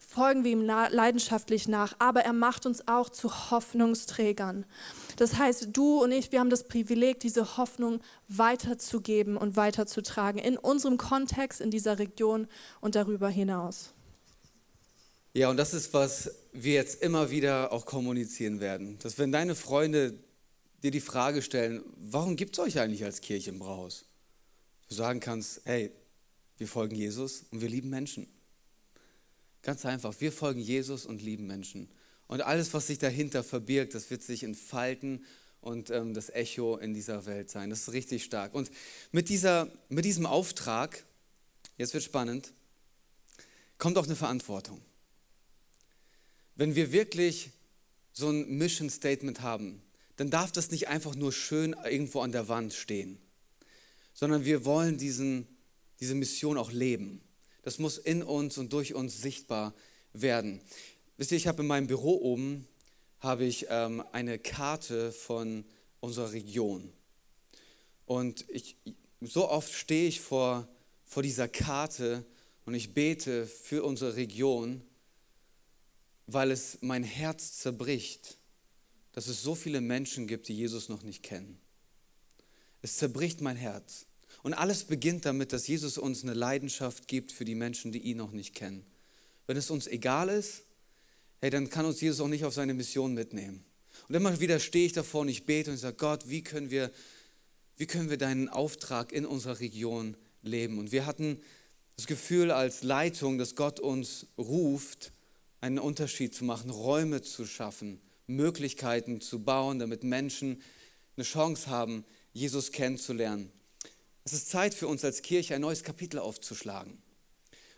folgen 0.06 0.44
wir 0.44 0.52
ihm 0.52 0.62
leidenschaftlich 0.62 1.68
nach, 1.68 1.96
aber 1.98 2.20
er 2.20 2.32
macht 2.32 2.64
uns 2.64 2.86
auch 2.86 3.08
zu 3.08 3.50
Hoffnungsträgern. 3.50 4.64
Das 5.16 5.36
heißt, 5.36 5.68
du 5.72 6.02
und 6.02 6.12
ich, 6.12 6.32
wir 6.32 6.40
haben 6.40 6.50
das 6.50 6.68
Privileg, 6.68 7.20
diese 7.20 7.56
Hoffnung 7.56 8.00
weiterzugeben 8.28 9.36
und 9.36 9.56
weiterzutragen 9.56 10.40
in 10.40 10.56
unserem 10.56 10.96
Kontext, 10.96 11.60
in 11.60 11.70
dieser 11.70 11.98
Region 11.98 12.46
und 12.80 12.94
darüber 12.94 13.28
hinaus. 13.28 13.92
Ja, 15.34 15.50
und 15.50 15.58
das 15.58 15.75
ist, 15.75 15.92
was 15.92 16.30
wir 16.52 16.75
jetzt 16.75 17.02
immer 17.02 17.30
wieder 17.30 17.72
auch 17.72 17.84
kommunizieren 17.84 18.60
werden. 18.60 18.98
Dass 19.00 19.18
wenn 19.18 19.32
deine 19.32 19.54
Freunde 19.54 20.14
dir 20.82 20.90
die 20.90 21.00
Frage 21.00 21.42
stellen, 21.42 21.82
warum 21.98 22.36
gibt 22.36 22.56
es 22.56 22.64
euch 22.64 22.80
eigentlich 22.80 23.04
als 23.04 23.20
Kirche 23.20 23.50
im 23.50 23.58
Brauhaus? 23.58 24.06
Du 24.88 24.94
sagen 24.94 25.20
kannst, 25.20 25.60
hey, 25.64 25.92
wir 26.58 26.68
folgen 26.68 26.94
Jesus 26.94 27.44
und 27.50 27.60
wir 27.60 27.68
lieben 27.68 27.90
Menschen. 27.90 28.28
Ganz 29.66 29.85
einfach, 29.85 30.14
wir 30.20 30.30
folgen 30.30 30.61
Jesus 30.61 31.06
und 31.06 31.20
lieben 31.20 31.49
Menschen. 31.49 31.88
Und 32.28 32.40
alles, 32.40 32.73
was 32.73 32.87
sich 32.87 33.00
dahinter 33.00 33.42
verbirgt, 33.42 33.96
das 33.96 34.11
wird 34.11 34.23
sich 34.23 34.44
entfalten 34.44 35.25
und 35.61 35.90
ähm, 35.90 36.14
das 36.14 36.30
Echo 36.30 36.76
in 36.76 36.94
dieser 36.94 37.26
Welt 37.26 37.50
sein. 37.50 37.69
Das 37.69 37.80
ist 37.80 37.93
richtig 37.93 38.23
stark. 38.23 38.54
Und 38.54 38.71
mit, 39.10 39.28
dieser, 39.28 39.69
mit 39.88 40.04
diesem 40.04 40.25
Auftrag, 40.25 41.04
jetzt 41.78 41.95
wird 41.95 42.04
spannend, 42.04 42.52
kommt 43.76 43.99
auch 43.99 44.04
eine 44.04 44.14
Verantwortung. 44.14 44.80
Wenn 46.54 46.76
wir 46.76 46.93
wirklich 46.93 47.50
so 48.12 48.28
ein 48.28 48.49
Mission 48.58 48.88
Statement 48.88 49.40
haben, 49.40 49.82
dann 50.14 50.30
darf 50.30 50.52
das 50.52 50.71
nicht 50.71 50.86
einfach 50.86 51.17
nur 51.17 51.32
schön 51.32 51.75
irgendwo 51.84 52.21
an 52.21 52.30
der 52.30 52.47
Wand 52.47 52.73
stehen, 52.73 53.19
sondern 54.14 54.45
wir 54.45 54.64
wollen 54.64 54.97
diesen, 54.97 55.49
diese 55.99 56.14
Mission 56.14 56.56
auch 56.56 56.71
leben. 56.71 57.25
Das 57.66 57.80
muss 57.80 57.98
in 57.98 58.22
uns 58.22 58.58
und 58.58 58.72
durch 58.72 58.94
uns 58.94 59.20
sichtbar 59.20 59.74
werden. 60.12 60.60
Wisst 61.16 61.32
ihr, 61.32 61.36
ich 61.36 61.48
habe 61.48 61.62
in 61.62 61.66
meinem 61.66 61.88
Büro 61.88 62.14
oben 62.20 62.68
habe 63.18 63.44
ich 63.44 63.66
ähm, 63.70 64.04
eine 64.12 64.38
Karte 64.38 65.10
von 65.10 65.64
unserer 65.98 66.30
Region. 66.30 66.92
Und 68.04 68.44
ich, 68.50 68.76
so 69.20 69.50
oft 69.50 69.72
stehe 69.72 70.06
ich 70.06 70.20
vor, 70.20 70.68
vor 71.06 71.24
dieser 71.24 71.48
Karte 71.48 72.24
und 72.66 72.74
ich 72.74 72.94
bete 72.94 73.48
für 73.48 73.82
unsere 73.82 74.14
Region, 74.14 74.80
weil 76.28 76.52
es 76.52 76.78
mein 76.82 77.02
Herz 77.02 77.58
zerbricht, 77.58 78.38
dass 79.10 79.26
es 79.26 79.42
so 79.42 79.56
viele 79.56 79.80
Menschen 79.80 80.28
gibt, 80.28 80.46
die 80.46 80.56
Jesus 80.56 80.88
noch 80.88 81.02
nicht 81.02 81.24
kennen. 81.24 81.58
Es 82.80 82.96
zerbricht 82.96 83.40
mein 83.40 83.56
Herz. 83.56 84.06
Und 84.47 84.54
alles 84.54 84.85
beginnt 84.85 85.25
damit, 85.25 85.52
dass 85.52 85.67
Jesus 85.67 85.99
uns 85.99 86.23
eine 86.23 86.32
Leidenschaft 86.32 87.09
gibt 87.09 87.32
für 87.32 87.45
die 87.45 87.56
Menschen, 87.56 87.91
die 87.91 87.99
ihn 87.99 88.19
noch 88.19 88.30
nicht 88.30 88.54
kennen. 88.54 88.87
Wenn 89.49 89.56
es 89.56 89.71
uns 89.71 89.89
egal 89.89 90.28
ist, 90.28 90.63
hey, 91.41 91.50
dann 91.50 91.69
kann 91.69 91.85
uns 91.85 92.00
Jesus 92.00 92.21
auch 92.21 92.28
nicht 92.28 92.45
auf 92.45 92.54
seine 92.54 92.73
Mission 92.73 93.13
mitnehmen. 93.13 93.65
Und 94.06 94.15
immer 94.15 94.39
wieder 94.39 94.61
stehe 94.61 94.87
ich 94.87 94.93
davor 94.93 95.23
und 95.23 95.30
ich 95.30 95.47
bete 95.47 95.73
und 95.73 95.78
sage, 95.78 95.97
Gott, 95.97 96.28
wie 96.28 96.45
können 96.45 96.71
wir, 96.71 96.93
wie 97.76 97.87
können 97.87 98.09
wir 98.09 98.19
deinen 98.19 98.49
Auftrag 98.49 99.11
in 99.11 99.26
unserer 99.26 99.59
Region 99.59 100.17
leben? 100.43 100.78
Und 100.78 100.93
wir 100.93 101.06
hatten 101.06 101.41
das 101.97 102.06
Gefühl 102.06 102.52
als 102.52 102.85
Leitung, 102.85 103.39
dass 103.39 103.56
Gott 103.56 103.80
uns 103.80 104.28
ruft, 104.39 105.11
einen 105.61 105.80
Unterschied 105.80 106.37
zu 106.37 106.45
machen, 106.45 106.71
Räume 106.71 107.21
zu 107.21 107.47
schaffen, 107.47 108.00
Möglichkeiten 108.28 109.21
zu 109.21 109.43
bauen, 109.43 109.80
damit 109.80 110.04
Menschen 110.04 110.63
eine 111.17 111.25
Chance 111.25 111.67
haben, 111.69 112.04
Jesus 112.32 112.71
kennenzulernen. 112.71 113.50
Es 114.26 114.32
ist 114.32 114.50
Zeit 114.50 114.75
für 114.75 114.89
uns 114.89 115.04
als 115.04 115.23
Kirche, 115.23 115.54
ein 115.54 115.60
neues 115.60 115.84
Kapitel 115.84 116.19
aufzuschlagen. 116.19 116.99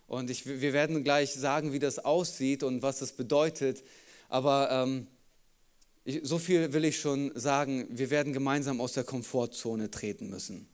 Und 0.07 0.31
ich, 0.31 0.47
wir 0.47 0.73
werden 0.73 1.05
gleich 1.05 1.35
sagen, 1.35 1.75
wie 1.75 1.79
das 1.79 1.99
aussieht 1.99 2.63
und 2.63 2.81
was 2.81 3.01
das 3.01 3.13
bedeutet. 3.13 3.85
Aber 4.31 4.71
ähm, 4.71 5.09
ich, 6.05 6.21
so 6.23 6.39
viel 6.39 6.73
will 6.73 6.87
ich 6.87 6.99
schon 6.99 7.33
sagen, 7.35 7.87
wir 7.91 8.09
werden 8.09 8.33
gemeinsam 8.33 8.81
aus 8.81 8.95
der 8.95 9.05
Komfortzone 9.05 9.91
treten 9.91 10.31
müssen. 10.31 10.67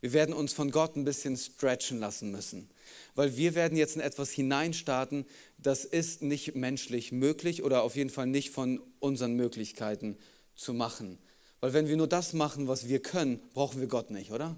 Wir 0.00 0.14
werden 0.14 0.34
uns 0.34 0.54
von 0.54 0.70
Gott 0.70 0.96
ein 0.96 1.04
bisschen 1.04 1.36
stretchen 1.36 2.00
lassen 2.00 2.30
müssen. 2.30 2.70
Weil 3.14 3.36
wir 3.36 3.54
werden 3.54 3.76
jetzt 3.76 3.96
in 3.96 4.00
etwas 4.00 4.30
hineinstarten, 4.30 5.26
das 5.58 5.84
ist 5.84 6.22
nicht 6.22 6.54
menschlich 6.54 7.12
möglich 7.12 7.62
oder 7.62 7.82
auf 7.82 7.96
jeden 7.96 8.08
Fall 8.08 8.28
nicht 8.28 8.48
von 8.48 8.80
unseren 8.98 9.34
Möglichkeiten 9.34 10.16
zu 10.56 10.72
machen. 10.72 11.18
Weil 11.60 11.74
wenn 11.74 11.86
wir 11.86 11.98
nur 11.98 12.08
das 12.08 12.32
machen, 12.32 12.66
was 12.66 12.88
wir 12.88 13.02
können, 13.02 13.42
brauchen 13.52 13.78
wir 13.78 13.88
Gott 13.88 14.10
nicht, 14.10 14.32
oder? 14.32 14.56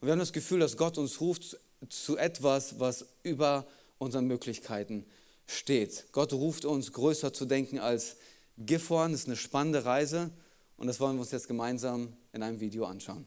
Und 0.00 0.06
wir 0.06 0.12
haben 0.12 0.18
das 0.18 0.32
Gefühl, 0.32 0.60
dass 0.60 0.78
Gott 0.78 0.96
uns 0.96 1.20
ruft 1.20 1.58
zu 1.88 2.16
etwas, 2.16 2.78
was 2.78 3.06
über 3.22 3.66
unseren 3.98 4.26
Möglichkeiten 4.26 5.04
steht. 5.46 6.06
Gott 6.12 6.32
ruft 6.32 6.64
uns, 6.64 6.92
größer 6.92 7.34
zu 7.34 7.44
denken 7.44 7.78
als 7.78 8.16
Gifhorn. 8.56 9.12
Das 9.12 9.22
ist 9.22 9.26
eine 9.26 9.36
spannende 9.36 9.84
Reise 9.84 10.30
und 10.78 10.86
das 10.86 11.00
wollen 11.00 11.16
wir 11.16 11.20
uns 11.20 11.32
jetzt 11.32 11.48
gemeinsam 11.48 12.16
in 12.32 12.42
einem 12.42 12.60
Video 12.60 12.86
anschauen. 12.86 13.26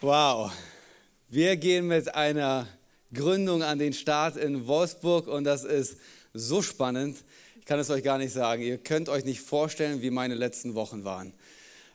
Wow, 0.00 0.52
wir 1.28 1.56
gehen 1.56 1.88
mit 1.88 2.14
einer 2.14 2.68
Gründung 3.14 3.62
an 3.62 3.78
den 3.78 3.94
Start 3.94 4.36
in 4.36 4.66
Wolfsburg 4.66 5.28
und 5.28 5.44
das 5.44 5.64
ist 5.64 5.96
so 6.34 6.60
spannend. 6.60 7.16
Ich 7.58 7.64
kann 7.64 7.80
es 7.80 7.88
euch 7.88 8.02
gar 8.02 8.18
nicht 8.18 8.32
sagen. 8.32 8.62
Ihr 8.62 8.76
könnt 8.76 9.08
euch 9.08 9.24
nicht 9.24 9.40
vorstellen, 9.40 10.02
wie 10.02 10.10
meine 10.10 10.34
letzten 10.34 10.74
Wochen 10.74 11.04
waren. 11.04 11.32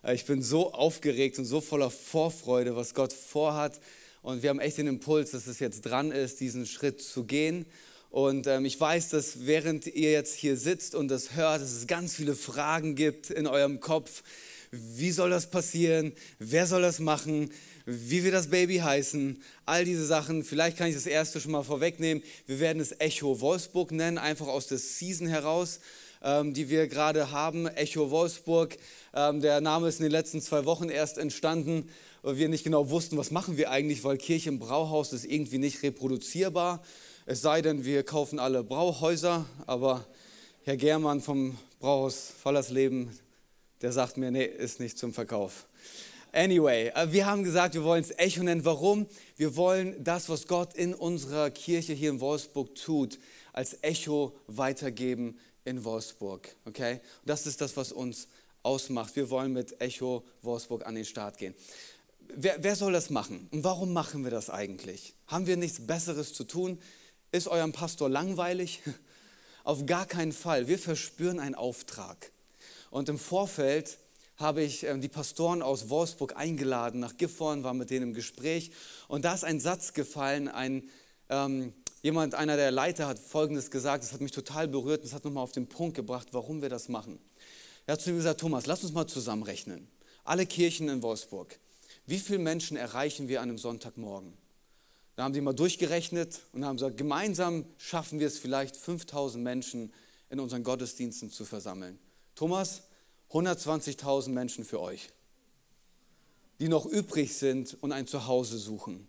Äh, 0.04 0.15
ich 0.15 0.26
bin 0.26 0.41
so 0.41 0.73
aufgeregt 0.73 1.38
und 1.38 1.45
so 1.45 1.62
voller 1.62 1.91
Vorfreude, 1.91 2.76
was 2.76 2.95
Gott 2.95 3.13
vorhat. 3.13 3.80
Und 4.23 4.41
wir 4.41 4.49
haben 4.49 4.60
echt 4.60 4.78
den 4.78 4.88
Impuls, 4.88 5.32
dass 5.32 5.45
es 5.45 5.60
jetzt 5.60 5.82
dran 5.82 6.12
ist, 6.12 6.39
diesen 6.39 6.65
Schritt 6.65 7.02
zu 7.02 7.26
gehen. 7.26 7.65
Und 8.10 8.47
ähm, 8.47 8.65
ich 8.65 8.80
weiß, 8.80 9.10
dass 9.10 9.45
während 9.45 9.86
ihr 9.88 10.12
jetzt 10.12 10.36
hier 10.36 10.58
sitzt 10.58 10.95
und 10.95 11.10
das 11.10 11.36
hört, 11.36 11.62
dass 11.62 11.73
es 11.73 11.86
ganz 11.86 12.15
viele 12.15 12.36
Fragen 12.36 12.95
gibt 12.95 13.30
in 13.30 13.45
eurem 13.45 13.80
Kopf. 13.80 14.23
Wie 14.76 15.12
soll 15.12 15.30
das 15.30 15.52
passieren? 15.52 16.14
Wer 16.40 16.66
soll 16.66 16.82
das 16.82 16.98
machen? 16.98 17.52
Wie 17.86 18.24
wird 18.24 18.34
das 18.34 18.48
Baby 18.48 18.78
heißen? 18.78 19.40
All 19.68 19.86
diese 19.86 20.04
Sachen. 20.04 20.44
Vielleicht 20.44 20.78
kann 20.78 20.88
ich 20.88 20.96
das 20.96 21.06
erste 21.06 21.40
schon 21.40 21.52
mal 21.52 21.62
vorwegnehmen. 21.62 22.24
Wir 22.48 22.60
werden 22.60 22.82
es 22.82 23.00
Echo 23.00 23.40
Wolfsburg 23.40 23.92
nennen, 23.92 24.18
einfach 24.18 24.48
aus 24.48 24.66
der 24.66 24.80
Season 24.80 25.28
heraus, 25.28 25.80
ähm, 26.24 26.56
die 26.56 26.70
wir 26.70 26.88
gerade 26.88 27.30
haben. 27.30 27.68
Echo 27.68 28.10
Wolfsburg. 28.10 28.76
Ähm, 29.14 29.42
der 29.42 29.62
Name 29.62 29.90
ist 29.90 30.00
in 30.00 30.06
den 30.06 30.12
letzten 30.12 30.42
zwei 30.42 30.66
Wochen 30.66 30.90
erst 30.90 31.20
entstanden, 31.20 31.88
weil 32.24 32.38
wir 32.38 32.50
nicht 32.50 32.64
genau 32.64 32.90
wussten, 32.90 33.16
was 33.16 33.30
machen 33.30 33.58
wir 33.58 33.70
eigentlich, 33.70 34.04
weil 34.04 34.18
Kirche 34.18 34.50
im 34.50 34.58
Brauhaus 34.58 35.14
ist 35.14 35.26
irgendwie 35.26 35.60
nicht 35.60 35.84
reproduzierbar. 35.84 36.84
Es 37.28 37.44
sei 37.44 37.62
denn, 37.62 37.86
wir 37.86 38.02
kaufen 38.02 38.40
alle 38.40 38.64
Brauhäuser, 38.64 39.46
aber 39.68 40.08
Herr 40.64 40.78
Germann 40.78 41.22
vom 41.22 41.60
Brauhaus 41.80 42.34
Fallersleben, 42.42 43.12
der 43.84 43.91
sagt 43.91 44.17
mir, 44.17 44.32
nee, 44.32 44.46
ist 44.46 44.80
nicht 44.80 44.98
zum 44.98 45.13
Verkauf. 45.13 45.67
Anyway, 46.32 46.88
äh, 46.96 47.12
wir 47.12 47.28
haben 47.28 47.43
gesagt, 47.43 47.76
wir 47.76 47.84
wollen 47.84 48.02
es 48.02 48.17
Echo 48.17 48.41
nennen. 48.41 48.65
Warum? 48.65 49.06
Wir 49.36 49.56
wollen 49.56 50.02
das, 50.04 50.30
was 50.30 50.48
Gott 50.48 50.74
in 50.74 50.96
unserer 50.96 51.52
Kirche 51.52 51.93
hier 51.93 52.10
in 52.10 52.22
Wolfsburg 52.22 52.74
tut, 52.76 53.19
als 53.52 53.78
Echo 53.84 54.36
weitergeben 54.48 55.38
in 55.65 55.84
Wolfsburg. 55.84 56.56
Okay? 56.65 56.93
Und 56.93 57.30
das 57.30 57.46
ist 57.46 57.62
das, 57.62 57.78
was 57.78 57.91
uns 57.91 58.30
ausmacht. 58.63 59.15
Wir 59.15 59.30
wollen 59.30 59.52
mit 59.52 59.80
Echo 59.82 60.24
Wolfsburg 60.41 60.88
an 60.88 60.96
den 60.96 61.06
Start 61.06 61.38
gehen. 61.38 61.54
Wer, 62.36 62.63
wer 62.63 62.76
soll 62.78 62.93
das 62.93 63.10
machen? 63.10 63.48
Und 63.52 63.65
warum 63.65 63.91
machen 63.91 64.24
wir 64.24 64.32
das 64.32 64.50
eigentlich? 64.50 65.13
Haben 65.28 65.46
wir 65.46 65.58
nichts 65.58 65.86
Besseres 65.86 66.34
zu 66.34 66.46
tun? 66.46 66.80
Ist 67.32 67.50
eurem 67.50 67.74
Pastor 67.74 68.10
langweilig? 68.10 68.82
Auf 69.65 69.86
gar 69.86 70.06
keinen 70.06 70.32
Fall. 70.32 70.67
Wir 70.67 70.80
verspüren 70.80 71.39
einen 71.39 71.56
Auftrag. 71.56 72.32
Und 72.94 73.10
im 73.10 73.18
Vorfeld 73.18 73.98
habe 74.38 74.62
ich 74.62 74.84
ähm, 74.84 75.02
die 75.02 75.08
Pastoren 75.08 75.64
aus 75.64 75.90
Wolfsburg 75.90 76.38
eingeladen 76.38 77.00
nach 77.00 77.18
Gifhorn, 77.18 77.64
war 77.64 77.74
mit 77.74 77.90
denen 77.90 78.10
im 78.10 78.14
Gespräch. 78.14 78.70
Und 79.08 79.26
da 79.26 79.34
ist 79.34 79.44
ein 79.44 79.60
Satz 79.60 79.94
gefallen, 79.94 80.48
ein, 80.48 80.88
ähm, 81.28 81.74
jemand, 82.04 82.36
einer 82.36 82.56
der 82.56 82.70
Leiter 82.70 83.08
hat 83.08 83.18
Folgendes 83.18 83.72
gesagt, 83.72 84.04
das 84.04 84.14
hat 84.14 84.22
mich 84.22 84.32
total 84.32 84.68
berührt 84.68 85.00
und 85.00 85.06
das 85.06 85.14
hat 85.14 85.26
nochmal 85.26 85.42
auf 85.42 85.52
den 85.52 85.66
Punkt 85.66 85.96
gebracht, 85.96 86.28
warum 86.34 86.62
wir 86.62 86.70
das 86.70 86.88
machen. 86.88 87.18
Er 87.88 87.94
hat 87.94 88.02
zu 88.02 88.12
mir 88.12 88.18
gesagt, 88.18 88.42
Thomas, 88.42 88.68
lass 88.68 88.84
uns 88.84 88.94
mal 88.94 89.08
zusammenrechnen. 89.08 89.88
Alle 90.24 90.46
Kirchen 90.46 90.88
in 90.88 91.02
Wolfsburg. 91.02 91.58
Wie 92.06 92.20
viele 92.20 92.38
Menschen 92.38 92.78
erreichen 92.78 93.28
wir 93.28 93.42
an 93.42 93.50
einem 93.50 93.58
Sonntagmorgen? 93.58 94.34
Da 95.16 95.24
haben 95.24 95.34
die 95.34 95.42
mal 95.42 95.54
durchgerechnet 95.54 96.42
und 96.52 96.64
haben 96.64 96.76
gesagt, 96.76 96.98
gemeinsam 96.98 97.66
schaffen 97.80 98.20
wir 98.20 98.28
es 98.28 98.38
vielleicht 98.38 98.78
5000 98.78 99.44
Menschen 99.44 99.92
in 100.30 100.40
unseren 100.40 100.64
Gottesdiensten 100.64 101.32
zu 101.32 101.44
versammeln. 101.44 101.98
Thomas, 102.36 102.84
120.000 103.32 104.30
Menschen 104.30 104.65
für 104.65 104.82
euch, 104.82 105.10
die 106.60 106.67
noch 106.67 106.86
übrig 106.86 107.36
sind 107.36 107.78
und 107.82 107.91
ein 107.91 108.08
Zuhause 108.08 108.58
suchen. 108.58 109.08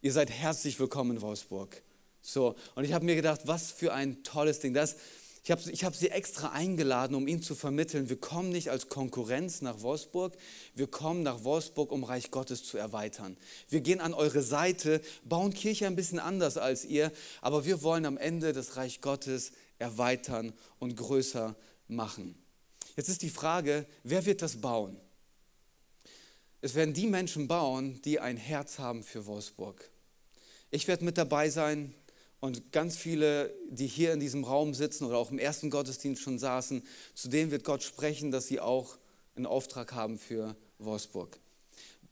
Ihr 0.00 0.12
seid 0.12 0.30
herzlich 0.30 0.78
willkommen 0.78 1.16
in 1.16 1.22
Wolfsburg. 1.22 1.82
So, 2.22 2.54
und 2.74 2.84
ich 2.84 2.94
habe 2.94 3.04
mir 3.04 3.16
gedacht, 3.16 3.42
was 3.44 3.70
für 3.70 3.92
ein 3.92 4.22
tolles 4.22 4.60
Ding. 4.60 4.72
Das, 4.72 4.96
ich 5.42 5.50
habe 5.50 5.60
ich 5.70 5.84
hab 5.84 5.94
sie 5.94 6.08
extra 6.08 6.52
eingeladen, 6.52 7.14
um 7.14 7.28
ihnen 7.28 7.42
zu 7.42 7.54
vermitteln, 7.54 8.08
wir 8.08 8.18
kommen 8.18 8.48
nicht 8.48 8.70
als 8.70 8.88
Konkurrenz 8.88 9.60
nach 9.60 9.82
Wolfsburg, 9.82 10.34
wir 10.74 10.86
kommen 10.86 11.22
nach 11.22 11.44
Wolfsburg, 11.44 11.92
um 11.92 12.02
Reich 12.02 12.30
Gottes 12.30 12.64
zu 12.64 12.78
erweitern. 12.78 13.36
Wir 13.68 13.82
gehen 13.82 14.00
an 14.00 14.14
eure 14.14 14.42
Seite, 14.42 15.02
bauen 15.24 15.52
Kirche 15.52 15.86
ein 15.86 15.96
bisschen 15.96 16.18
anders 16.18 16.56
als 16.56 16.86
ihr, 16.86 17.12
aber 17.42 17.66
wir 17.66 17.82
wollen 17.82 18.06
am 18.06 18.16
Ende 18.16 18.54
das 18.54 18.76
Reich 18.76 19.02
Gottes 19.02 19.52
erweitern 19.78 20.54
und 20.78 20.96
größer 20.96 21.54
machen. 21.88 22.34
Jetzt 22.96 23.08
ist 23.08 23.22
die 23.22 23.30
Frage, 23.30 23.86
wer 24.04 24.24
wird 24.24 24.42
das 24.42 24.60
bauen? 24.60 24.96
Es 26.60 26.74
werden 26.74 26.94
die 26.94 27.06
Menschen 27.06 27.48
bauen, 27.48 28.00
die 28.02 28.20
ein 28.20 28.36
Herz 28.36 28.78
haben 28.78 29.02
für 29.02 29.26
Wolfsburg. 29.26 29.90
Ich 30.70 30.88
werde 30.88 31.04
mit 31.04 31.18
dabei 31.18 31.50
sein 31.50 31.94
und 32.40 32.72
ganz 32.72 32.96
viele, 32.96 33.54
die 33.68 33.86
hier 33.86 34.12
in 34.12 34.20
diesem 34.20 34.44
Raum 34.44 34.74
sitzen 34.74 35.04
oder 35.04 35.18
auch 35.18 35.30
im 35.30 35.38
ersten 35.38 35.70
Gottesdienst 35.70 36.22
schon 36.22 36.38
saßen, 36.38 36.82
zu 37.14 37.28
denen 37.28 37.50
wird 37.50 37.64
Gott 37.64 37.82
sprechen, 37.82 38.30
dass 38.30 38.46
sie 38.46 38.60
auch 38.60 38.96
einen 39.36 39.46
Auftrag 39.46 39.92
haben 39.92 40.18
für 40.18 40.56
Wolfsburg. 40.78 41.38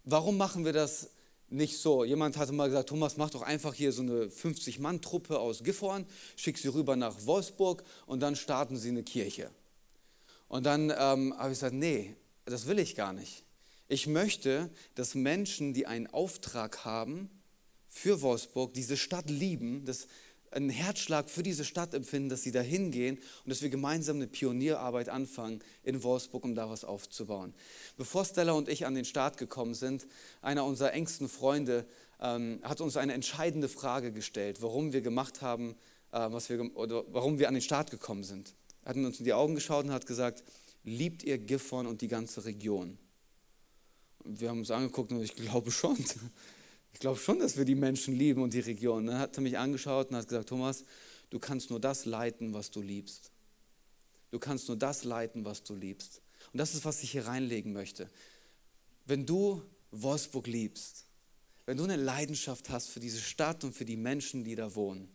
Warum 0.04 0.36
machen 0.36 0.64
wir 0.64 0.72
das 0.72 1.10
nicht 1.48 1.78
so? 1.78 2.04
Jemand 2.04 2.36
hatte 2.36 2.52
mal 2.52 2.68
gesagt, 2.68 2.88
Thomas, 2.88 3.16
mach 3.16 3.30
doch 3.30 3.42
einfach 3.42 3.74
hier 3.74 3.92
so 3.92 4.02
eine 4.02 4.24
50-Mann-Truppe 4.26 5.38
aus 5.38 5.62
Gifhorn, 5.62 6.06
schick 6.36 6.58
sie 6.58 6.68
rüber 6.68 6.96
nach 6.96 7.24
Wolfsburg 7.24 7.84
und 8.06 8.20
dann 8.20 8.36
starten 8.36 8.76
sie 8.76 8.88
eine 8.88 9.02
Kirche. 9.02 9.50
Und 10.52 10.66
dann 10.66 10.90
ähm, 10.90 11.34
habe 11.38 11.50
ich 11.50 11.60
gesagt, 11.60 11.72
nee, 11.72 12.14
das 12.44 12.66
will 12.66 12.78
ich 12.78 12.94
gar 12.94 13.14
nicht. 13.14 13.46
Ich 13.88 14.06
möchte, 14.06 14.68
dass 14.94 15.14
Menschen, 15.14 15.72
die 15.72 15.86
einen 15.86 16.08
Auftrag 16.08 16.84
haben 16.84 17.30
für 17.88 18.20
Wolfsburg, 18.20 18.74
diese 18.74 18.98
Stadt 18.98 19.30
lieben, 19.30 19.86
dass 19.86 20.08
einen 20.50 20.68
Herzschlag 20.68 21.30
für 21.30 21.42
diese 21.42 21.64
Stadt 21.64 21.94
empfinden, 21.94 22.28
dass 22.28 22.42
sie 22.42 22.52
da 22.52 22.60
hingehen 22.60 23.16
und 23.16 23.48
dass 23.48 23.62
wir 23.62 23.70
gemeinsam 23.70 24.16
eine 24.16 24.26
Pionierarbeit 24.26 25.08
anfangen 25.08 25.60
in 25.84 26.02
Wolfsburg, 26.02 26.44
um 26.44 26.54
da 26.54 26.68
was 26.68 26.84
aufzubauen. 26.84 27.54
Bevor 27.96 28.26
Stella 28.26 28.52
und 28.52 28.68
ich 28.68 28.84
an 28.84 28.94
den 28.94 29.06
Start 29.06 29.38
gekommen 29.38 29.72
sind, 29.72 30.06
einer 30.42 30.66
unserer 30.66 30.92
engsten 30.92 31.30
Freunde 31.30 31.86
ähm, 32.20 32.60
hat 32.62 32.82
uns 32.82 32.98
eine 32.98 33.14
entscheidende 33.14 33.70
Frage 33.70 34.12
gestellt, 34.12 34.60
warum 34.60 34.92
wir 34.92 35.00
gemacht 35.00 35.40
haben, 35.40 35.76
äh, 36.12 36.30
was 36.30 36.50
wir, 36.50 36.76
oder 36.76 37.04
warum 37.08 37.38
wir 37.38 37.48
an 37.48 37.54
den 37.54 37.62
Start 37.62 37.90
gekommen 37.90 38.22
sind 38.22 38.54
hat 38.84 38.96
uns 38.96 39.18
in 39.18 39.24
die 39.24 39.32
Augen 39.32 39.54
geschaut 39.54 39.84
und 39.84 39.92
hat 39.92 40.06
gesagt, 40.06 40.42
liebt 40.84 41.22
ihr 41.22 41.38
Gifhorn 41.38 41.86
und 41.86 42.00
die 42.00 42.08
ganze 42.08 42.44
Region? 42.44 42.98
Und 44.24 44.40
wir 44.40 44.50
haben 44.50 44.60
uns 44.60 44.70
angeguckt 44.70 45.12
und 45.12 45.22
ich 45.22 45.34
glaube 45.34 45.70
schon. 45.70 45.96
Ich 46.94 47.00
glaube 47.00 47.18
schon, 47.18 47.38
dass 47.38 47.56
wir 47.56 47.64
die 47.64 47.74
Menschen 47.74 48.14
lieben 48.14 48.42
und 48.42 48.52
die 48.52 48.60
Region. 48.60 49.06
Dann 49.06 49.18
hat 49.18 49.36
er 49.36 49.42
mich 49.42 49.58
angeschaut 49.58 50.10
und 50.10 50.16
hat 50.16 50.28
gesagt, 50.28 50.50
Thomas, 50.50 50.84
du 51.30 51.38
kannst 51.38 51.70
nur 51.70 51.80
das 51.80 52.04
leiten, 52.04 52.52
was 52.52 52.70
du 52.70 52.82
liebst. 52.82 53.30
Du 54.30 54.38
kannst 54.38 54.68
nur 54.68 54.76
das 54.76 55.04
leiten, 55.04 55.44
was 55.44 55.62
du 55.62 55.74
liebst. 55.74 56.20
Und 56.52 56.58
das 56.58 56.74
ist, 56.74 56.84
was 56.84 57.02
ich 57.02 57.12
hier 57.12 57.26
reinlegen 57.26 57.72
möchte. 57.72 58.10
Wenn 59.06 59.26
du 59.26 59.62
Wolfsburg 59.90 60.46
liebst, 60.46 61.06
wenn 61.66 61.76
du 61.76 61.84
eine 61.84 61.96
Leidenschaft 61.96 62.70
hast 62.70 62.90
für 62.90 63.00
diese 63.00 63.20
Stadt 63.20 63.64
und 63.64 63.74
für 63.74 63.84
die 63.84 63.96
Menschen, 63.96 64.44
die 64.44 64.54
da 64.54 64.74
wohnen, 64.74 65.08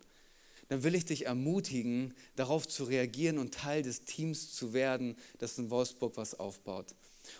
dann 0.69 0.83
will 0.83 0.95
ich 0.95 1.05
dich 1.05 1.25
ermutigen, 1.25 2.13
darauf 2.35 2.67
zu 2.67 2.83
reagieren 2.83 3.37
und 3.37 3.53
Teil 3.53 3.83
des 3.83 4.03
Teams 4.03 4.53
zu 4.53 4.73
werden, 4.73 5.15
das 5.39 5.57
in 5.57 5.69
Wolfsburg 5.69 6.17
was 6.17 6.39
aufbaut. 6.39 6.93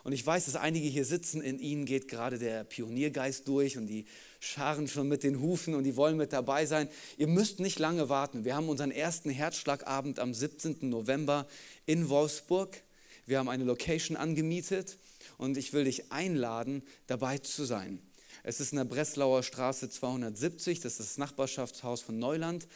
Und 0.03 0.13
ich 0.13 0.25
weiß, 0.25 0.45
dass 0.45 0.55
einige 0.55 0.87
hier 0.87 1.05
sitzen, 1.05 1.41
in 1.41 1.59
ihnen 1.59 1.85
geht 1.85 2.07
gerade 2.07 2.39
der 2.39 2.63
Pioniergeist 2.63 3.47
durch 3.47 3.77
und 3.77 3.87
die 3.87 4.05
scharen 4.39 4.87
schon 4.87 5.07
mit 5.07 5.23
den 5.23 5.39
Hufen 5.39 5.75
und 5.75 5.83
die 5.83 5.95
wollen 5.95 6.17
mit 6.17 6.33
dabei 6.33 6.65
sein. 6.65 6.89
Ihr 7.17 7.27
müsst 7.27 7.59
nicht 7.59 7.79
lange 7.79 8.09
warten. 8.09 8.45
Wir 8.45 8.55
haben 8.55 8.69
unseren 8.69 8.91
ersten 8.91 9.29
Herzschlagabend 9.29 10.19
am 10.19 10.33
17. 10.33 10.89
November 10.89 11.47
in 11.85 12.09
Wolfsburg. 12.09 12.81
Wir 13.25 13.39
haben 13.39 13.49
eine 13.49 13.63
Location 13.63 14.17
angemietet 14.17 14.97
und 15.37 15.57
ich 15.57 15.73
will 15.73 15.85
dich 15.85 16.11
einladen, 16.11 16.83
dabei 17.07 17.37
zu 17.37 17.65
sein. 17.65 18.01
Es 18.43 18.61
ist 18.61 18.71
in 18.71 18.77
der 18.77 18.85
Breslauer 18.85 19.43
Straße 19.43 19.89
270, 19.89 20.79
das 20.79 20.93
ist 20.93 20.99
das 20.99 21.17
Nachbarschaftshaus 21.17 22.01
von 22.01 22.17
Neuland. 22.17 22.67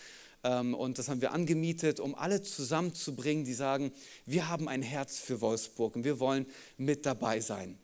Ähm, 0.44 0.74
und 0.74 0.98
das 0.98 1.10
haben 1.10 1.22
wir 1.22 1.34
angemietet, 1.34 2.00
um 2.00 2.16
alle 2.16 2.42
zusammenzubringen, 2.42 3.46
die 3.46 3.54
sagen, 3.54 3.92
wir 4.26 4.50
haben 4.50 4.68
ein 4.68 4.82
Herz 4.82 5.20
für 5.20 5.42
Wolfsburg 5.42 5.96
und 5.96 6.04
wir 6.04 6.20
wollen 6.20 6.46
mit 6.78 7.06
dabei 7.06 7.40
sein. 7.40 7.78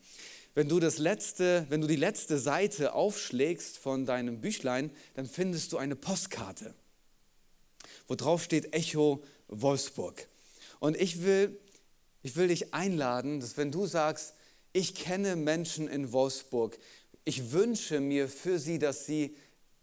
Wenn 0.54 0.68
du, 0.68 0.80
das 0.80 0.98
letzte, 0.98 1.66
wenn 1.68 1.80
du 1.80 1.86
die 1.86 1.96
letzte 1.96 2.38
Seite 2.38 2.94
aufschlägst 2.94 3.78
von 3.78 4.06
deinem 4.06 4.40
Büchlein, 4.40 4.90
dann 5.14 5.26
findest 5.26 5.72
du 5.72 5.78
eine 5.78 5.94
Postkarte, 5.94 6.74
wo 8.08 8.16
drauf 8.16 8.42
steht 8.42 8.74
Echo 8.74 9.22
Wolfsburg. 9.46 10.28
Und 10.80 10.96
ich 10.96 11.22
will, 11.22 11.60
ich 12.22 12.34
will 12.34 12.48
dich 12.48 12.74
einladen, 12.74 13.38
dass 13.40 13.56
wenn 13.56 13.70
du 13.70 13.86
sagst, 13.86 14.34
ich 14.72 14.94
kenne 14.94 15.36
Menschen 15.36 15.86
in 15.86 16.12
Wolfsburg, 16.12 16.78
ich 17.24 17.52
wünsche 17.52 18.00
mir 18.00 18.28
für 18.28 18.58
sie, 18.58 18.78
dass 18.78 19.06
sie 19.06 19.36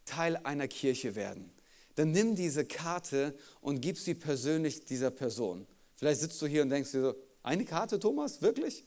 Teil 0.03 0.38
einer 0.38 0.67
Kirche 0.67 1.15
werden 1.15 1.54
dann 1.95 2.12
nimm 2.12 2.36
diese 2.36 2.65
Karte 2.65 3.36
und 3.62 3.81
gib 3.81 3.97
sie 3.97 4.13
persönlich 4.13 4.86
dieser 4.86 5.12
Person. 5.12 5.65
Vielleicht 5.95 6.21
sitzt 6.21 6.41
du 6.41 6.45
hier 6.45 6.62
und 6.62 6.69
denkst 6.69 6.91
dir 6.91 7.01
so, 7.01 7.15
eine 7.41 7.63
Karte, 7.63 7.99
Thomas, 7.99 8.41
wirklich? 8.41 8.84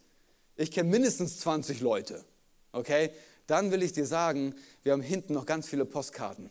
Ich 0.56 0.70
kenne 0.70 0.90
mindestens 0.90 1.38
20 1.38 1.80
Leute. 1.80 2.24
Okay? 2.72 3.10
Dann 3.46 3.70
will 3.70 3.82
ich 3.82 3.92
dir 3.92 4.04
sagen, 4.04 4.54
wir 4.82 4.92
haben 4.92 5.00
hinten 5.00 5.32
noch 5.32 5.46
ganz 5.46 5.68
viele 5.68 5.86
Postkarten. 5.86 6.50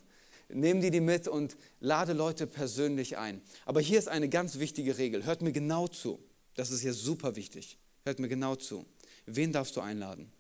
Nimm 0.50 0.82
die 0.82 0.91
die 0.91 1.02
mit 1.02 1.28
und 1.28 1.58
lade 1.80 2.13
Leute 2.13 2.48
persönlich 2.48 3.17
ein. 3.17 3.41
Aber 3.65 3.82
hier 3.82 4.00
ist 4.00 4.08
eine 4.08 4.30
ganz 4.30 4.58
wichtige 4.60 4.98
Regel. 4.98 5.26
Hört 5.26 5.41
mir 5.41 5.52
genau 5.52 5.88
zu. 5.88 6.20
Das 6.56 6.72
ist 6.72 6.82
hier 6.82 6.93
super 6.93 7.36
wichtig. 7.36 7.78
Hört 8.04 8.20
mir 8.20 8.30
genau 8.30 8.56
zu. 8.56 8.86
Wen 9.26 9.52
darfst 9.52 9.76
du 9.76 9.82
einladen? 9.82 10.32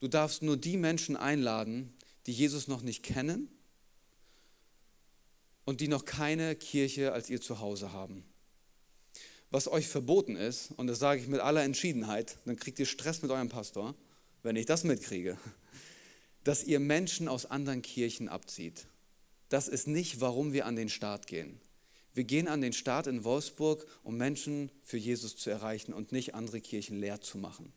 Du 0.00 0.08
darfst 0.08 0.42
nur 0.42 0.56
die 0.56 0.76
Menschen 0.76 1.16
einladen, 1.16 1.94
die 2.26 2.32
Jesus 2.32 2.66
noch 2.66 2.82
nicht 2.82 3.02
kennen 3.04 3.48
und 5.64 5.80
die 5.80 5.88
noch 5.88 6.04
keine 6.04 6.56
Kirche 6.56 7.12
als 7.12 7.30
ihr 7.30 7.40
Zuhause 7.40 7.92
haben. 7.92 8.24
Was 9.50 9.68
euch 9.68 9.86
verboten 9.86 10.36
ist, 10.36 10.72
und 10.72 10.86
das 10.88 10.98
sage 10.98 11.20
ich 11.20 11.28
mit 11.28 11.40
aller 11.40 11.62
Entschiedenheit, 11.62 12.38
dann 12.44 12.56
kriegt 12.56 12.78
ihr 12.78 12.86
Stress 12.86 13.22
mit 13.22 13.30
eurem 13.30 13.48
Pastor, 13.48 13.94
wenn 14.42 14.56
ich 14.56 14.66
das 14.66 14.84
mitkriege, 14.84 15.38
dass 16.44 16.64
ihr 16.64 16.80
Menschen 16.80 17.28
aus 17.28 17.46
anderen 17.46 17.82
Kirchen 17.82 18.28
abzieht. 18.28 18.86
Das 19.48 19.68
ist 19.68 19.86
nicht, 19.86 20.20
warum 20.20 20.52
wir 20.52 20.66
an 20.66 20.76
den 20.76 20.88
Start 20.88 21.26
gehen. 21.26 21.60
Wir 22.14 22.24
gehen 22.24 22.48
an 22.48 22.60
den 22.60 22.72
Start 22.72 23.06
in 23.06 23.24
Wolfsburg, 23.24 23.86
um 24.02 24.16
Menschen 24.16 24.70
für 24.82 24.96
Jesus 24.96 25.36
zu 25.36 25.50
erreichen 25.50 25.92
und 25.92 26.12
nicht 26.12 26.34
andere 26.34 26.60
Kirchen 26.60 26.98
leer 26.98 27.20
zu 27.20 27.38
machen. 27.38 27.72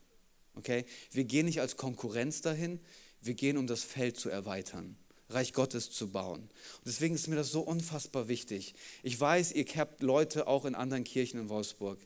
Okay? 0.54 0.86
Wir 1.12 1.24
gehen 1.24 1.46
nicht 1.46 1.62
als 1.62 1.76
Konkurrenz 1.76 2.42
dahin, 2.42 2.80
wir 3.22 3.34
gehen, 3.34 3.58
um 3.58 3.68
das 3.68 3.84
Feld 3.84 4.18
zu 4.18 4.30
erweitern. 4.30 4.96
Reich 5.30 5.54
Gottes 5.54 5.92
zu 5.92 6.10
bauen. 6.10 6.42
Und 6.42 6.86
deswegen 6.86 7.16
ist 7.16 7.28
mir 7.28 7.36
das 7.36 7.52
so 7.52 7.62
unfassbar 7.62 8.28
wichtig. 8.28 8.76
Ich 9.04 9.20
weiß, 9.20 9.52
ihr 9.52 9.66
habt 9.76 10.02
Leute 10.02 10.48
auch 10.48 10.66
in 10.66 10.76
anderen 10.76 11.04
Kirchen 11.04 11.40
in 11.40 11.50
Wolfsburg. 11.50 12.00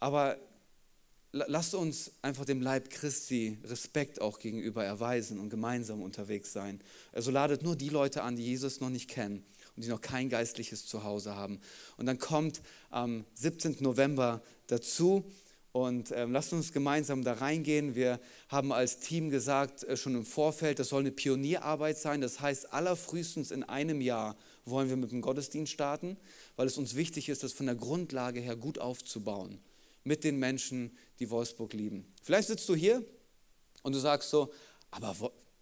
Aber 0.00 0.38
lasst 1.32 1.74
uns 1.74 2.12
einfach 2.22 2.44
dem 2.44 2.62
Leib 2.62 2.90
Christi 2.90 3.58
Respekt 3.64 4.20
auch 4.20 4.38
gegenüber 4.38 4.84
erweisen 4.84 5.38
und 5.38 5.50
gemeinsam 5.50 6.02
unterwegs 6.02 6.52
sein. 6.52 6.80
Also 7.12 7.30
ladet 7.30 7.62
nur 7.62 7.76
die 7.76 7.90
Leute 7.90 8.22
an, 8.22 8.36
die 8.36 8.44
Jesus 8.44 8.80
noch 8.80 8.90
nicht 8.90 9.08
kennen 9.08 9.44
und 9.76 9.84
die 9.84 9.90
noch 9.90 10.00
kein 10.00 10.28
geistliches 10.28 10.86
Zuhause 10.86 11.34
haben. 11.36 11.60
Und 11.96 12.06
dann 12.06 12.18
kommt 12.18 12.62
am 12.90 13.24
17. 13.34 13.76
November 13.80 14.42
dazu 14.68 15.24
und 15.86 16.12
ähm, 16.14 16.32
lasst 16.32 16.52
uns 16.52 16.72
gemeinsam 16.72 17.22
da 17.22 17.34
reingehen. 17.34 17.94
Wir 17.94 18.20
haben 18.48 18.72
als 18.72 19.00
Team 19.00 19.30
gesagt, 19.30 19.84
äh, 19.84 19.96
schon 19.96 20.14
im 20.14 20.24
Vorfeld, 20.24 20.78
das 20.78 20.88
soll 20.88 21.00
eine 21.00 21.12
Pionierarbeit 21.12 21.98
sein. 21.98 22.20
Das 22.20 22.40
heißt, 22.40 22.72
allerfrühestens 22.72 23.50
in 23.50 23.62
einem 23.62 24.00
Jahr 24.00 24.36
wollen 24.64 24.88
wir 24.88 24.96
mit 24.96 25.12
dem 25.12 25.20
Gottesdienst 25.20 25.72
starten, 25.72 26.16
weil 26.56 26.66
es 26.66 26.78
uns 26.78 26.96
wichtig 26.96 27.28
ist, 27.28 27.42
das 27.42 27.52
von 27.52 27.66
der 27.66 27.74
Grundlage 27.74 28.40
her 28.40 28.56
gut 28.56 28.78
aufzubauen. 28.78 29.60
Mit 30.04 30.24
den 30.24 30.38
Menschen, 30.38 30.96
die 31.18 31.30
Wolfsburg 31.30 31.72
lieben. 31.72 32.06
Vielleicht 32.22 32.48
sitzt 32.48 32.68
du 32.68 32.74
hier 32.74 33.04
und 33.82 33.94
du 33.94 33.98
sagst 33.98 34.30
so, 34.30 34.52
aber 34.90 35.14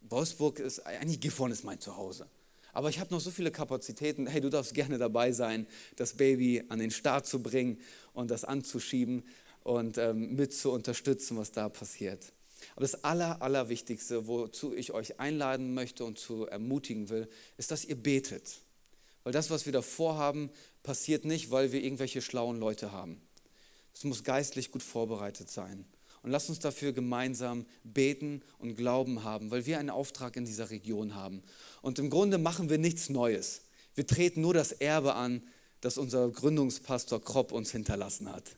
Wolfsburg 0.02 0.58
ist, 0.60 0.80
eigentlich 0.86 1.20
Gifhorn 1.20 1.50
ist 1.50 1.64
mein 1.64 1.80
Zuhause. 1.80 2.28
Aber 2.72 2.90
ich 2.90 3.00
habe 3.00 3.12
noch 3.12 3.20
so 3.20 3.30
viele 3.30 3.50
Kapazitäten. 3.50 4.26
Hey, 4.26 4.42
du 4.42 4.50
darfst 4.50 4.74
gerne 4.74 4.98
dabei 4.98 5.32
sein, 5.32 5.66
das 5.96 6.12
Baby 6.12 6.62
an 6.68 6.78
den 6.78 6.90
Start 6.90 7.26
zu 7.26 7.42
bringen 7.42 7.80
und 8.12 8.30
das 8.30 8.44
anzuschieben 8.44 9.24
und 9.66 9.98
ähm, 9.98 10.36
mit 10.36 10.54
zu 10.54 10.70
unterstützen, 10.70 11.36
was 11.36 11.50
da 11.50 11.68
passiert. 11.68 12.32
Aber 12.76 12.82
das 12.82 13.02
Aller, 13.02 13.42
Allerwichtigste, 13.42 14.28
wozu 14.28 14.72
ich 14.72 14.92
euch 14.92 15.18
einladen 15.18 15.74
möchte 15.74 16.04
und 16.04 16.20
zu 16.20 16.46
ermutigen 16.46 17.08
will, 17.08 17.28
ist, 17.56 17.72
dass 17.72 17.84
ihr 17.84 17.96
betet. 17.96 18.60
Weil 19.24 19.32
das, 19.32 19.50
was 19.50 19.66
wir 19.66 19.72
da 19.72 19.82
vorhaben, 19.82 20.50
passiert 20.84 21.24
nicht, 21.24 21.50
weil 21.50 21.72
wir 21.72 21.82
irgendwelche 21.82 22.22
schlauen 22.22 22.60
Leute 22.60 22.92
haben. 22.92 23.20
Es 23.92 24.04
muss 24.04 24.22
geistlich 24.22 24.70
gut 24.70 24.84
vorbereitet 24.84 25.50
sein. 25.50 25.84
Und 26.22 26.30
lasst 26.30 26.48
uns 26.48 26.60
dafür 26.60 26.92
gemeinsam 26.92 27.66
beten 27.82 28.42
und 28.58 28.76
Glauben 28.76 29.24
haben, 29.24 29.50
weil 29.50 29.66
wir 29.66 29.80
einen 29.80 29.90
Auftrag 29.90 30.36
in 30.36 30.44
dieser 30.44 30.70
Region 30.70 31.16
haben. 31.16 31.42
Und 31.82 31.98
im 31.98 32.08
Grunde 32.08 32.38
machen 32.38 32.70
wir 32.70 32.78
nichts 32.78 33.08
Neues. 33.08 33.62
Wir 33.96 34.06
treten 34.06 34.42
nur 34.42 34.54
das 34.54 34.70
Erbe 34.70 35.14
an, 35.14 35.42
das 35.80 35.98
unser 35.98 36.30
Gründungspastor 36.30 37.20
Kropp 37.20 37.50
uns 37.50 37.72
hinterlassen 37.72 38.32
hat 38.32 38.56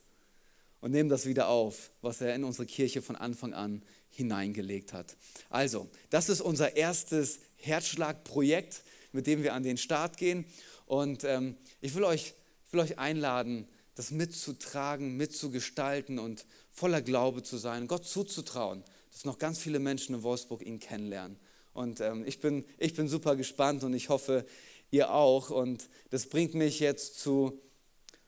und 0.81 0.91
nehmen 0.91 1.09
das 1.09 1.25
wieder 1.25 1.47
auf, 1.47 1.91
was 2.01 2.21
er 2.21 2.35
in 2.35 2.43
unsere 2.43 2.65
Kirche 2.65 3.01
von 3.01 3.15
Anfang 3.15 3.53
an 3.53 3.83
hineingelegt 4.09 4.93
hat. 4.93 5.17
Also, 5.49 5.89
das 6.09 6.29
ist 6.29 6.41
unser 6.41 6.75
erstes 6.75 7.39
Herzschlagprojekt, 7.57 8.83
mit 9.11 9.27
dem 9.27 9.43
wir 9.43 9.53
an 9.53 9.63
den 9.63 9.77
Start 9.77 10.17
gehen. 10.17 10.45
Und 10.85 11.23
ähm, 11.23 11.57
ich 11.81 11.95
will 11.95 12.03
euch, 12.03 12.33
will 12.71 12.79
euch 12.79 12.97
einladen, 12.97 13.67
das 13.95 14.11
mitzutragen, 14.11 15.17
mitzugestalten 15.17 16.19
und 16.19 16.45
voller 16.71 17.01
Glaube 17.01 17.43
zu 17.43 17.57
sein, 17.57 17.87
Gott 17.87 18.05
zuzutrauen, 18.05 18.83
dass 19.11 19.25
noch 19.25 19.37
ganz 19.37 19.59
viele 19.59 19.79
Menschen 19.79 20.15
in 20.15 20.23
Wolfsburg 20.23 20.65
ihn 20.65 20.79
kennenlernen. 20.79 21.37
Und 21.73 22.01
ähm, 22.01 22.23
ich, 22.25 22.39
bin, 22.39 22.65
ich 22.77 22.93
bin 22.93 23.07
super 23.07 23.35
gespannt 23.35 23.83
und 23.83 23.93
ich 23.93 24.09
hoffe, 24.09 24.45
ihr 24.91 25.11
auch. 25.11 25.49
Und 25.49 25.89
das 26.09 26.27
bringt 26.27 26.53
mich 26.53 26.79
jetzt 26.79 27.19
zu, 27.19 27.61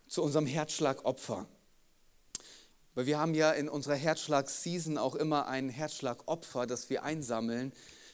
zu 0.07 0.21
unserem 0.23 0.45
Herzschlagopfer. 0.45 1.47
Weil 3.01 3.07
wir 3.07 3.17
haben 3.17 3.33
ja 3.33 3.51
in 3.51 3.67
unserer 3.67 3.95
Herzschlag-Season 3.95 4.99
auch 4.99 5.15
immer 5.15 5.47
ein 5.47 5.69
Herzschlagopfer, 5.69 6.67
das 6.67 6.91
wir 6.91 7.01
einsammeln. 7.01 7.73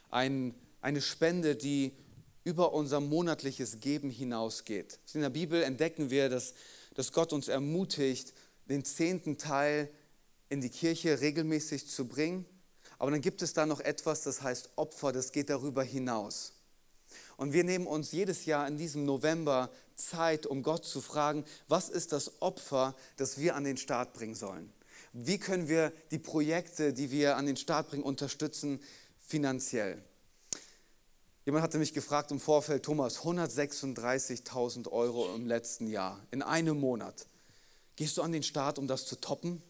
Ein, 0.10 0.56
eine 0.80 1.02
Spende, 1.02 1.58
die 1.58 1.91
über 2.45 2.71
unser 2.71 3.02
monatliches 3.02 3.82
Geben 3.82 4.10
hinausgeht. 4.10 5.00
In 5.13 5.19
der 5.19 5.30
Bibel 5.30 5.62
entdecken 5.62 6.10
wir, 6.10 6.30
dass, 6.30 6.54
dass 6.95 7.12
Gott 7.12 7.34
uns 7.34 7.50
ermutigt, 7.50 8.34
den 8.69 8.86
zehnten 8.86 9.38
Teil 9.38 9.89
in 10.47 10.62
die 10.62 10.69
Kirche 10.69 11.19
regelmäßig 11.19 11.89
zu 11.89 12.08
bringen. 12.08 12.45
Aber 12.97 13.12
dann 13.12 13.19
gibt 13.19 13.41
es 13.41 13.52
da 13.52 13.65
noch 13.65 13.82
etwas, 13.82 14.23
das 14.23 14.41
heißt 14.41 14.69
Opfer, 14.78 15.12
das 15.12 15.34
geht 15.34 15.50
darüber 15.50 15.84
hinaus. 15.84 16.54
Und 17.36 17.52
wir 17.52 17.65
nehmen 17.65 17.88
uns 17.88 18.13
jedes 18.13 18.45
Jahr 18.45 18.65
in 18.69 18.78
diesem 18.78 19.04
November 19.04 19.69
Zeit, 19.95 20.45
um 20.45 20.63
Gott 20.63 20.86
zu 20.86 21.02
fragen, 21.02 21.43
was 21.67 21.89
ist 21.89 22.13
das 22.13 22.41
Opfer, 22.41 22.95
das 23.17 23.38
wir 23.38 23.56
an 23.56 23.65
den 23.65 23.76
Start 23.76 24.13
bringen 24.13 24.34
sollen? 24.34 24.71
Wie 25.19 25.39
können 25.39 25.67
wir 25.67 25.91
die 26.12 26.19
Projekte, 26.19 26.93
die 26.93 27.10
wir 27.10 27.38
an 27.38 27.47
den 27.47 27.58
Start 27.58 27.89
bringen, 27.89 28.03
unterstützen 28.03 28.80
finanziell? 29.17 29.99
Jemand 31.43 31.63
hatte 31.63 31.80
mich 31.80 31.95
gefragt 31.95 32.30
im 32.30 32.39
Vorfeld, 32.39 32.84
Thomas, 32.84 33.21
136.000 33.21 34.91
Euro 34.91 35.34
im 35.34 35.47
letzten 35.47 35.88
Jahr, 35.88 36.23
in 36.30 36.43
einem 36.43 36.80
Monat. 36.80 37.25
Gehst 37.95 38.15
du 38.17 38.21
an 38.21 38.32
den 38.32 38.43
Start, 38.43 38.77
um 38.77 38.86
das 38.86 39.08
zu 39.08 39.15
toppen? 39.15 39.63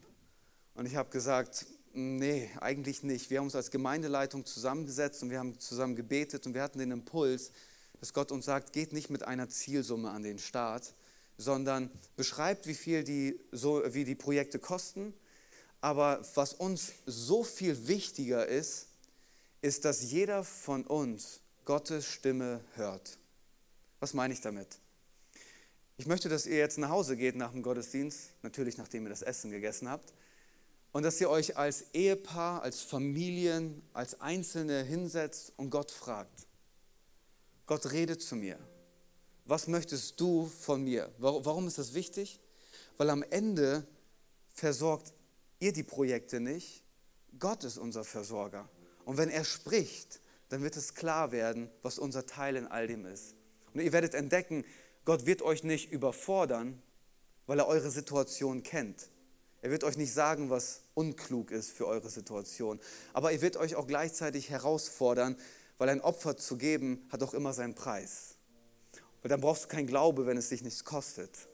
Und 0.73 0.85
ich 0.85 0.97
habe 0.97 1.09
gesagt, 1.11 1.65
nee, 1.93 2.49
eigentlich 2.59 3.03
nicht. 3.03 3.29
Wir 3.29 3.37
haben 3.37 3.45
uns 3.45 3.55
als 3.55 3.71
Gemeindeleitung 3.71 4.45
zusammengesetzt 4.45 5.23
und 5.23 5.29
wir 5.29 5.39
haben 5.39 5.57
zusammen 5.61 5.95
gebetet 5.95 6.45
und 6.45 6.55
wir 6.55 6.61
hatten 6.61 6.79
den 6.79 6.91
Impuls, 6.91 7.53
dass 8.01 8.11
Gott 8.11 8.33
uns 8.33 8.43
sagt, 8.43 8.73
geht 8.73 8.91
nicht 8.91 9.09
mit 9.09 9.23
einer 9.23 9.47
Zielsumme 9.47 10.09
an 10.09 10.23
den 10.23 10.39
Start, 10.39 10.93
sondern 11.37 11.89
beschreibt, 12.17 12.67
wie 12.67 12.75
viel 12.75 13.05
die, 13.05 13.39
so, 13.53 13.81
wie 13.93 14.03
die 14.03 14.15
Projekte 14.15 14.59
kosten. 14.59 15.13
Aber 15.81 16.25
was 16.35 16.53
uns 16.53 16.93
so 17.05 17.43
viel 17.43 17.87
wichtiger 17.87 18.47
ist, 18.47 18.87
ist, 19.61 19.85
dass 19.85 20.03
jeder 20.03 20.43
von 20.43 20.85
uns 20.85 21.41
Gottes 21.65 22.05
Stimme 22.05 22.61
hört. 22.75 23.17
Was 23.99 24.13
meine 24.13 24.33
ich 24.33 24.41
damit? 24.41 24.79
Ich 25.97 26.05
möchte, 26.05 26.29
dass 26.29 26.45
ihr 26.45 26.57
jetzt 26.57 26.77
nach 26.77 26.89
Hause 26.89 27.17
geht 27.17 27.35
nach 27.35 27.51
dem 27.51 27.63
Gottesdienst, 27.63 28.31
natürlich 28.43 28.77
nachdem 28.77 29.05
ihr 29.05 29.09
das 29.09 29.23
Essen 29.23 29.49
gegessen 29.49 29.89
habt, 29.89 30.13
und 30.91 31.03
dass 31.03 31.19
ihr 31.19 31.29
euch 31.29 31.57
als 31.57 31.85
Ehepaar, 31.93 32.61
als 32.61 32.81
Familien, 32.81 33.81
als 33.93 34.21
Einzelne 34.21 34.83
hinsetzt 34.83 35.53
und 35.57 35.69
Gott 35.69 35.91
fragt. 35.91 36.47
Gott 37.65 37.91
redet 37.91 38.21
zu 38.21 38.35
mir. 38.35 38.57
Was 39.45 39.67
möchtest 39.67 40.19
du 40.19 40.45
von 40.45 40.83
mir? 40.83 41.11
Warum 41.17 41.67
ist 41.67 41.77
das 41.77 41.93
wichtig? 41.93 42.39
Weil 42.97 43.09
am 43.09 43.23
Ende 43.23 43.85
versorgt 44.53 45.13
ihr 45.59 45.73
die 45.73 45.83
Projekte 45.83 46.39
nicht. 46.39 46.83
Gott 47.39 47.63
ist 47.63 47.77
unser 47.77 48.03
Versorger. 48.03 48.69
Und 49.05 49.17
wenn 49.17 49.29
er 49.29 49.43
spricht, 49.43 50.21
dann 50.49 50.63
wird 50.63 50.77
es 50.77 50.93
klar 50.93 51.31
werden, 51.31 51.69
was 51.81 51.99
unser 51.99 52.25
Teil 52.25 52.55
in 52.55 52.67
all 52.67 52.87
dem 52.87 53.05
ist. 53.05 53.35
Und 53.73 53.81
ihr 53.81 53.91
werdet 53.91 54.13
entdecken, 54.13 54.65
Gott 55.05 55.25
wird 55.25 55.41
euch 55.41 55.63
nicht 55.63 55.91
überfordern, 55.91 56.81
weil 57.45 57.59
er 57.59 57.67
eure 57.67 57.91
Situation 57.91 58.63
kennt. 58.63 59.09
Er 59.61 59.71
wird 59.71 59.83
euch 59.83 59.97
nicht 59.97 60.13
sagen, 60.13 60.49
was 60.49 60.83
unklug 60.93 61.51
ist 61.51 61.71
für 61.71 61.87
eure 61.87 62.09
Situation. 62.09 62.79
Aber 63.13 63.31
er 63.31 63.41
wird 63.41 63.57
euch 63.57 63.75
auch 63.75 63.87
gleichzeitig 63.87 64.49
herausfordern, 64.49 65.37
weil 65.77 65.89
ein 65.89 66.01
Opfer 66.01 66.37
zu 66.37 66.57
geben 66.57 67.05
hat 67.09 67.23
auch 67.23 67.33
immer 67.33 67.53
seinen 67.53 67.75
Preis. 67.75 68.35
Weil 69.21 69.29
dann 69.29 69.41
brauchst 69.41 69.65
du 69.65 69.67
keinen 69.67 69.87
Glaube, 69.87 70.25
wenn 70.25 70.37
es 70.37 70.49
dich 70.49 70.61
nichts 70.61 70.83
kostet. 70.83 71.47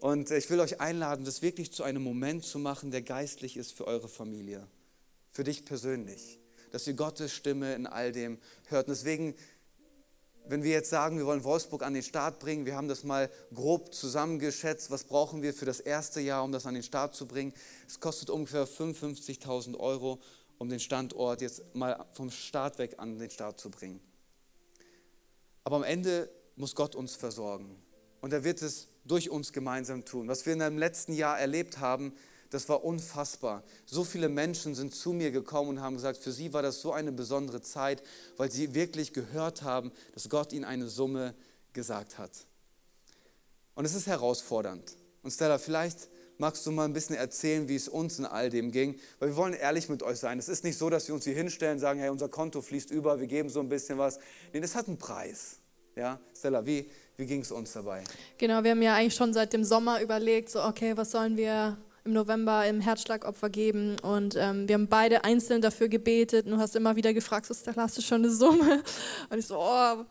Und 0.00 0.30
ich 0.30 0.50
will 0.50 0.60
euch 0.60 0.80
einladen, 0.80 1.24
das 1.24 1.42
wirklich 1.42 1.72
zu 1.72 1.82
einem 1.82 2.02
Moment 2.02 2.44
zu 2.44 2.58
machen, 2.58 2.90
der 2.90 3.02
geistlich 3.02 3.56
ist 3.56 3.72
für 3.72 3.86
eure 3.86 4.08
Familie, 4.08 4.66
für 5.30 5.44
dich 5.44 5.64
persönlich, 5.64 6.38
dass 6.70 6.86
ihr 6.86 6.94
Gottes 6.94 7.32
Stimme 7.32 7.74
in 7.74 7.86
all 7.86 8.12
dem 8.12 8.38
hört. 8.68 8.88
Und 8.88 8.94
deswegen 8.94 9.34
wenn 10.48 10.62
wir 10.62 10.70
jetzt 10.70 10.90
sagen, 10.90 11.18
wir 11.18 11.26
wollen 11.26 11.44
Wolfsburg 11.44 11.82
an 11.82 11.94
den 11.94 12.02
Start 12.02 12.38
bringen, 12.38 12.66
wir 12.66 12.76
haben 12.76 12.88
das 12.88 13.04
mal 13.04 13.30
grob 13.52 13.92
zusammengeschätzt, 13.92 14.90
was 14.90 15.04
brauchen 15.04 15.42
wir 15.42 15.52
für 15.52 15.64
das 15.64 15.80
erste 15.80 16.20
Jahr, 16.20 16.44
um 16.44 16.52
das 16.52 16.66
an 16.66 16.74
den 16.74 16.82
Start 16.82 17.14
zu 17.14 17.26
bringen. 17.26 17.52
Es 17.86 17.98
kostet 17.98 18.30
ungefähr 18.30 18.66
55.000 18.66 19.76
Euro, 19.76 20.20
um 20.58 20.68
den 20.68 20.80
Standort 20.80 21.40
jetzt 21.40 21.74
mal 21.74 22.06
vom 22.12 22.30
Start 22.30 22.78
weg 22.78 22.94
an 22.98 23.18
den 23.18 23.30
Start 23.30 23.58
zu 23.58 23.70
bringen. 23.70 24.00
Aber 25.64 25.76
am 25.76 25.82
Ende 25.82 26.30
muss 26.54 26.74
Gott 26.74 26.94
uns 26.94 27.16
versorgen. 27.16 27.82
Und 28.20 28.32
er 28.32 28.44
wird 28.44 28.62
es 28.62 28.88
durch 29.06 29.30
uns 29.30 29.52
gemeinsam 29.52 30.04
tun. 30.04 30.28
Was 30.28 30.46
wir 30.46 30.52
in 30.52 30.58
dem 30.58 30.78
letzten 30.78 31.12
Jahr 31.12 31.38
erlebt 31.38 31.78
haben, 31.78 32.12
das 32.50 32.68
war 32.68 32.84
unfassbar. 32.84 33.64
So 33.86 34.04
viele 34.04 34.28
Menschen 34.28 34.74
sind 34.74 34.94
zu 34.94 35.12
mir 35.12 35.30
gekommen 35.30 35.70
und 35.70 35.80
haben 35.80 35.96
gesagt, 35.96 36.18
für 36.18 36.32
sie 36.32 36.52
war 36.52 36.62
das 36.62 36.80
so 36.80 36.92
eine 36.92 37.12
besondere 37.12 37.60
Zeit, 37.60 38.02
weil 38.36 38.50
sie 38.50 38.74
wirklich 38.74 39.12
gehört 39.12 39.62
haben, 39.62 39.92
dass 40.14 40.28
Gott 40.28 40.52
ihnen 40.52 40.64
eine 40.64 40.88
Summe 40.88 41.34
gesagt 41.72 42.18
hat. 42.18 42.30
Und 43.74 43.84
es 43.84 43.94
ist 43.94 44.06
herausfordernd. 44.06 44.96
Und 45.22 45.32
Stella, 45.32 45.58
vielleicht 45.58 46.08
magst 46.38 46.64
du 46.66 46.70
mal 46.70 46.84
ein 46.84 46.92
bisschen 46.92 47.16
erzählen, 47.16 47.68
wie 47.68 47.76
es 47.76 47.88
uns 47.88 48.18
in 48.18 48.26
all 48.26 48.50
dem 48.50 48.70
ging, 48.70 48.98
weil 49.18 49.30
wir 49.30 49.36
wollen 49.36 49.54
ehrlich 49.54 49.88
mit 49.88 50.02
euch 50.02 50.18
sein. 50.18 50.38
Es 50.38 50.48
ist 50.48 50.64
nicht 50.64 50.78
so, 50.78 50.90
dass 50.90 51.08
wir 51.08 51.14
uns 51.14 51.24
hier 51.24 51.34
hinstellen 51.34 51.74
und 51.74 51.80
sagen, 51.80 51.98
hey, 51.98 52.10
unser 52.10 52.28
Konto 52.28 52.62
fließt 52.62 52.90
über, 52.90 53.20
wir 53.20 53.26
geben 53.26 53.48
so 53.48 53.60
ein 53.60 53.68
bisschen 53.68 53.98
was. 53.98 54.18
Nee, 54.52 54.60
das 54.60 54.74
hat 54.74 54.88
einen 54.88 54.98
Preis. 54.98 55.58
Ja, 55.94 56.20
Stella, 56.34 56.66
wie, 56.66 56.90
wie 57.16 57.26
ging 57.26 57.40
es 57.40 57.50
uns 57.50 57.72
dabei? 57.72 58.02
Genau, 58.38 58.62
wir 58.62 58.72
haben 58.72 58.82
ja 58.82 58.94
eigentlich 58.94 59.14
schon 59.14 59.32
seit 59.32 59.52
dem 59.52 59.64
Sommer 59.64 60.00
überlegt, 60.00 60.50
so 60.50 60.62
okay, 60.62 60.96
was 60.96 61.10
sollen 61.10 61.36
wir 61.36 61.78
im 62.04 62.12
November 62.12 62.66
im 62.66 62.80
Herzschlagopfer 62.80 63.50
geben 63.50 63.96
und 64.00 64.36
ähm, 64.36 64.68
wir 64.68 64.74
haben 64.74 64.86
beide 64.86 65.24
einzeln 65.24 65.60
dafür 65.60 65.88
gebetet 65.88 66.46
und 66.46 66.52
du 66.52 66.58
hast 66.58 66.76
immer 66.76 66.94
wieder 66.94 67.12
gefragt, 67.12 67.46
so 67.46 67.54
Stella, 67.54 67.82
hast 67.82 67.98
du 67.98 68.02
schon 68.02 68.22
eine 68.22 68.30
Summe? 68.30 68.82
Und 69.30 69.38
ich 69.38 69.46
so, 69.46 69.58
oh, 69.58 70.04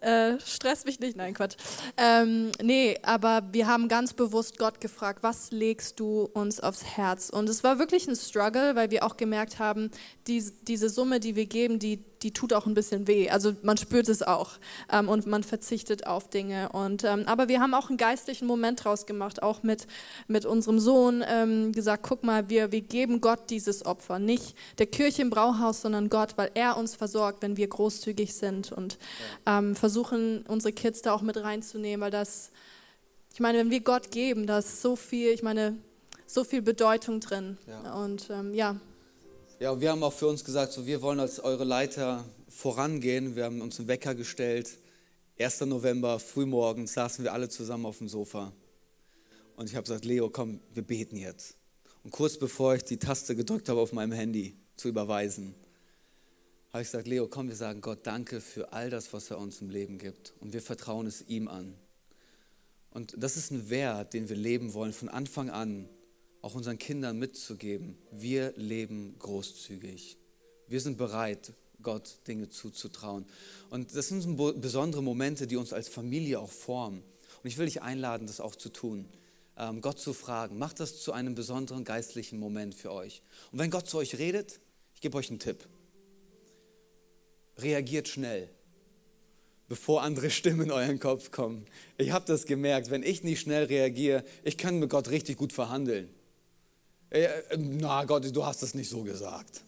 äh, 0.00 0.40
stress 0.40 0.86
mich 0.86 0.98
nicht, 0.98 1.16
nein, 1.16 1.34
Quatsch. 1.34 1.56
Ähm, 1.98 2.52
nee, 2.62 2.98
aber 3.02 3.42
wir 3.52 3.66
haben 3.66 3.88
ganz 3.88 4.14
bewusst 4.14 4.56
Gott 4.56 4.80
gefragt, 4.80 5.22
was 5.22 5.50
legst 5.50 6.00
du 6.00 6.22
uns 6.32 6.58
aufs 6.58 6.84
Herz? 6.84 7.28
Und 7.28 7.50
es 7.50 7.62
war 7.62 7.78
wirklich 7.78 8.08
ein 8.08 8.16
Struggle, 8.16 8.74
weil 8.76 8.90
wir 8.90 9.04
auch 9.04 9.18
gemerkt 9.18 9.58
haben, 9.58 9.90
die, 10.26 10.42
diese 10.62 10.88
Summe, 10.88 11.20
die 11.20 11.36
wir 11.36 11.44
geben, 11.44 11.78
die, 11.78 12.02
die 12.22 12.32
tut 12.32 12.52
auch 12.52 12.66
ein 12.66 12.74
bisschen 12.74 13.06
weh. 13.06 13.30
Also 13.30 13.54
man 13.62 13.76
spürt 13.76 14.08
es 14.08 14.22
auch 14.22 14.52
ähm, 14.92 15.08
und 15.08 15.26
man 15.26 15.42
verzichtet 15.42 16.06
auf 16.06 16.28
Dinge. 16.28 16.70
Und, 16.70 17.04
ähm, 17.04 17.24
aber 17.26 17.48
wir 17.48 17.60
haben 17.60 17.74
auch 17.74 17.88
einen 17.88 17.96
geistlichen 17.96 18.46
Moment 18.46 18.84
draus 18.84 19.06
gemacht, 19.06 19.42
auch 19.42 19.62
mit, 19.62 19.86
mit 20.28 20.44
unserem 20.44 20.78
Sohn 20.78 21.24
ähm, 21.26 21.72
gesagt, 21.72 22.04
guck 22.06 22.22
mal, 22.22 22.48
wir, 22.50 22.72
wir 22.72 22.82
geben 22.82 23.20
Gott 23.20 23.50
dieses 23.50 23.86
Opfer, 23.86 24.18
nicht 24.18 24.54
der 24.78 24.86
Kirche 24.86 25.22
im 25.22 25.30
Brauhaus, 25.30 25.80
sondern 25.82 26.08
Gott, 26.08 26.34
weil 26.36 26.50
er 26.54 26.76
uns 26.76 26.94
versorgt, 26.94 27.42
wenn 27.42 27.56
wir 27.56 27.68
großzügig 27.68 28.34
sind 28.34 28.72
und 28.72 28.98
ähm, 29.46 29.74
versuchen, 29.74 30.44
unsere 30.46 30.72
Kids 30.72 31.02
da 31.02 31.12
auch 31.12 31.22
mit 31.22 31.36
reinzunehmen, 31.36 32.02
weil 32.02 32.10
das, 32.10 32.50
ich 33.32 33.40
meine, 33.40 33.58
wenn 33.58 33.70
wir 33.70 33.80
Gott 33.80 34.10
geben, 34.10 34.46
da 34.46 34.58
ist 34.58 34.82
so 34.82 34.96
viel, 34.96 35.30
ich 35.30 35.42
meine, 35.42 35.78
so 36.26 36.44
viel 36.44 36.62
Bedeutung 36.62 37.20
drin. 37.20 37.58
Ja. 37.66 37.94
Und 37.94 38.28
ähm, 38.30 38.54
ja, 38.54 38.76
Ja, 39.60 39.72
und 39.72 39.82
wir 39.82 39.90
haben 39.90 40.02
auch 40.02 40.14
für 40.14 40.26
uns 40.26 40.42
gesagt, 40.42 40.72
so, 40.72 40.86
wir 40.86 41.02
wollen 41.02 41.20
als 41.20 41.38
eure 41.38 41.64
Leiter 41.64 42.24
vorangehen. 42.48 43.36
Wir 43.36 43.44
haben 43.44 43.60
uns 43.60 43.78
einen 43.78 43.88
Wecker 43.88 44.14
gestellt. 44.14 44.78
1. 45.38 45.60
November, 45.60 46.18
frühmorgens, 46.18 46.94
saßen 46.94 47.24
wir 47.24 47.34
alle 47.34 47.50
zusammen 47.50 47.84
auf 47.84 47.98
dem 47.98 48.08
Sofa. 48.08 48.54
Und 49.56 49.68
ich 49.68 49.76
habe 49.76 49.82
gesagt, 49.82 50.06
Leo, 50.06 50.30
komm, 50.30 50.60
wir 50.72 50.82
beten 50.82 51.16
jetzt. 51.16 51.58
Und 52.02 52.10
kurz 52.10 52.38
bevor 52.38 52.74
ich 52.74 52.84
die 52.84 52.96
Taste 52.96 53.36
gedrückt 53.36 53.68
habe 53.68 53.80
auf 53.80 53.92
meinem 53.92 54.12
Handy 54.12 54.56
zu 54.76 54.88
überweisen, 54.88 55.54
habe 56.72 56.82
ich 56.82 56.88
gesagt, 56.88 57.06
Leo, 57.06 57.28
komm, 57.28 57.48
wir 57.48 57.56
sagen 57.56 57.82
Gott 57.82 58.06
Danke 58.06 58.40
für 58.40 58.72
all 58.72 58.88
das, 58.88 59.12
was 59.12 59.30
er 59.30 59.36
uns 59.36 59.60
im 59.60 59.68
Leben 59.68 59.98
gibt. 59.98 60.32
Und 60.40 60.54
wir 60.54 60.62
vertrauen 60.62 61.06
es 61.06 61.20
ihm 61.28 61.48
an. 61.48 61.74
Und 62.92 63.12
das 63.18 63.36
ist 63.36 63.50
ein 63.50 63.68
Wert, 63.68 64.14
den 64.14 64.30
wir 64.30 64.36
leben 64.36 64.72
wollen, 64.72 64.94
von 64.94 65.10
Anfang 65.10 65.50
an 65.50 65.86
auch 66.42 66.54
unseren 66.54 66.78
Kindern 66.78 67.18
mitzugeben. 67.18 67.98
Wir 68.10 68.52
leben 68.56 69.14
großzügig. 69.18 70.16
Wir 70.68 70.80
sind 70.80 70.96
bereit, 70.96 71.52
Gott 71.82 72.18
Dinge 72.26 72.48
zuzutrauen. 72.48 73.26
Und 73.70 73.94
das 73.94 74.08
sind 74.08 74.22
so 74.22 74.52
besondere 74.54 75.02
Momente, 75.02 75.46
die 75.46 75.56
uns 75.56 75.72
als 75.72 75.88
Familie 75.88 76.40
auch 76.40 76.50
formen. 76.50 77.02
Und 77.42 77.48
ich 77.48 77.58
will 77.58 77.66
dich 77.66 77.82
einladen, 77.82 78.26
das 78.26 78.40
auch 78.40 78.54
zu 78.54 78.68
tun. 78.68 79.08
Ähm, 79.56 79.80
Gott 79.80 79.98
zu 79.98 80.12
fragen. 80.12 80.58
Macht 80.58 80.80
das 80.80 81.00
zu 81.00 81.12
einem 81.12 81.34
besonderen 81.34 81.84
geistlichen 81.84 82.38
Moment 82.38 82.74
für 82.74 82.92
euch. 82.92 83.22
Und 83.52 83.58
wenn 83.58 83.70
Gott 83.70 83.88
zu 83.88 83.98
euch 83.98 84.18
redet, 84.18 84.60
ich 84.94 85.00
gebe 85.00 85.16
euch 85.16 85.30
einen 85.30 85.38
Tipp. 85.38 85.68
Reagiert 87.58 88.08
schnell 88.08 88.50
bevor 89.70 90.02
andere 90.02 90.30
Stimmen 90.30 90.62
in 90.62 90.72
euren 90.72 90.98
Kopf 90.98 91.30
kommen. 91.30 91.64
Ich 91.96 92.10
habe 92.10 92.24
das 92.26 92.44
gemerkt, 92.44 92.90
wenn 92.90 93.04
ich 93.04 93.22
nicht 93.22 93.40
schnell 93.40 93.64
reagiere, 93.64 94.24
ich 94.42 94.58
kann 94.58 94.80
mit 94.80 94.90
Gott 94.90 95.10
richtig 95.10 95.38
gut 95.38 95.52
verhandeln. 95.52 96.10
Äh, 97.10 97.28
Na 97.56 98.04
Gott, 98.04 98.34
du 98.34 98.46
hast 98.46 98.62
das 98.62 98.74
nicht 98.74 98.88
so 98.88 99.02
gesagt. 99.02 99.64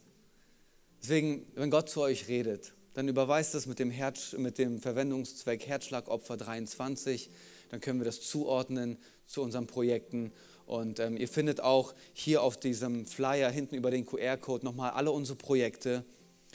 Deswegen, 1.02 1.44
wenn 1.56 1.70
Gott 1.70 1.90
zu 1.90 2.00
euch 2.00 2.28
redet, 2.28 2.72
dann 2.94 3.08
überweist 3.08 3.54
das 3.54 3.66
mit 3.66 3.80
dem, 3.80 3.90
Herz, 3.90 4.34
mit 4.34 4.58
dem 4.58 4.80
Verwendungszweck 4.80 5.66
Herzschlagopfer 5.66 6.36
23. 6.36 7.30
Dann 7.70 7.80
können 7.80 7.98
wir 7.98 8.04
das 8.04 8.20
zuordnen 8.20 8.96
zu 9.26 9.42
unseren 9.42 9.66
Projekten. 9.66 10.32
Und 10.66 11.00
ähm, 11.00 11.16
ihr 11.16 11.26
findet 11.26 11.60
auch 11.60 11.94
hier 12.12 12.42
auf 12.42 12.60
diesem 12.60 13.06
Flyer 13.06 13.50
hinten 13.50 13.74
über 13.74 13.90
den 13.90 14.06
QR-Code 14.06 14.64
nochmal 14.64 14.92
alle 14.92 15.10
unsere 15.10 15.36
Projekte. 15.36 16.04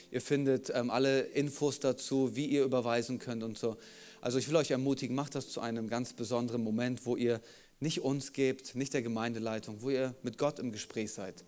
Ihr 0.09 0.21
findet 0.21 0.71
ähm, 0.73 0.89
alle 0.89 1.19
Infos 1.21 1.81
dazu, 1.81 2.33
wie 2.37 2.45
ihr 2.45 2.63
überweisen 2.63 3.19
könnt 3.19 3.43
und 3.43 3.57
so. 3.57 3.75
Also 4.21 4.37
ich 4.37 4.47
will 4.47 4.55
euch 4.55 4.71
ermutigen, 4.71 5.15
macht 5.17 5.35
das 5.35 5.49
zu 5.49 5.59
einem 5.59 5.89
ganz 5.89 6.13
besonderen 6.13 6.63
Moment, 6.63 7.05
wo 7.05 7.17
ihr 7.17 7.41
nicht 7.79 8.01
uns 8.01 8.33
gebt, 8.33 8.75
nicht 8.75 8.93
der 8.93 9.01
Gemeindeleitung, 9.01 9.81
wo 9.81 9.89
ihr 9.89 10.15
mit 10.23 10.37
Gott 10.37 10.59
im 10.59 10.71
Gespräch 10.71 11.13
seid. 11.13 11.43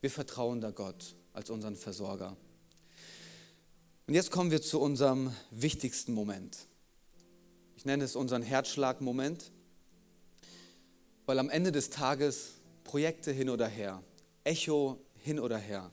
Wir 0.00 0.10
vertrauen 0.10 0.60
da 0.60 0.70
Gott 0.70 1.14
als 1.32 1.50
unseren 1.50 1.76
Versorger. 1.76 2.36
Und 4.06 4.14
jetzt 4.14 4.30
kommen 4.30 4.50
wir 4.50 4.60
zu 4.60 4.80
unserem 4.80 5.32
wichtigsten 5.50 6.12
Moment. 6.12 6.66
Ich 7.76 7.84
nenne 7.84 8.04
es 8.04 8.16
unseren 8.16 8.42
Herzschlagmoment, 8.42 9.50
weil 11.26 11.38
am 11.38 11.50
Ende 11.50 11.72
des 11.72 11.90
Tages 11.90 12.52
Projekte 12.84 13.32
hin 13.32 13.48
oder 13.48 13.68
her, 13.68 14.02
Echo 14.44 14.98
hin 15.16 15.38
oder 15.38 15.56
her. 15.56 15.92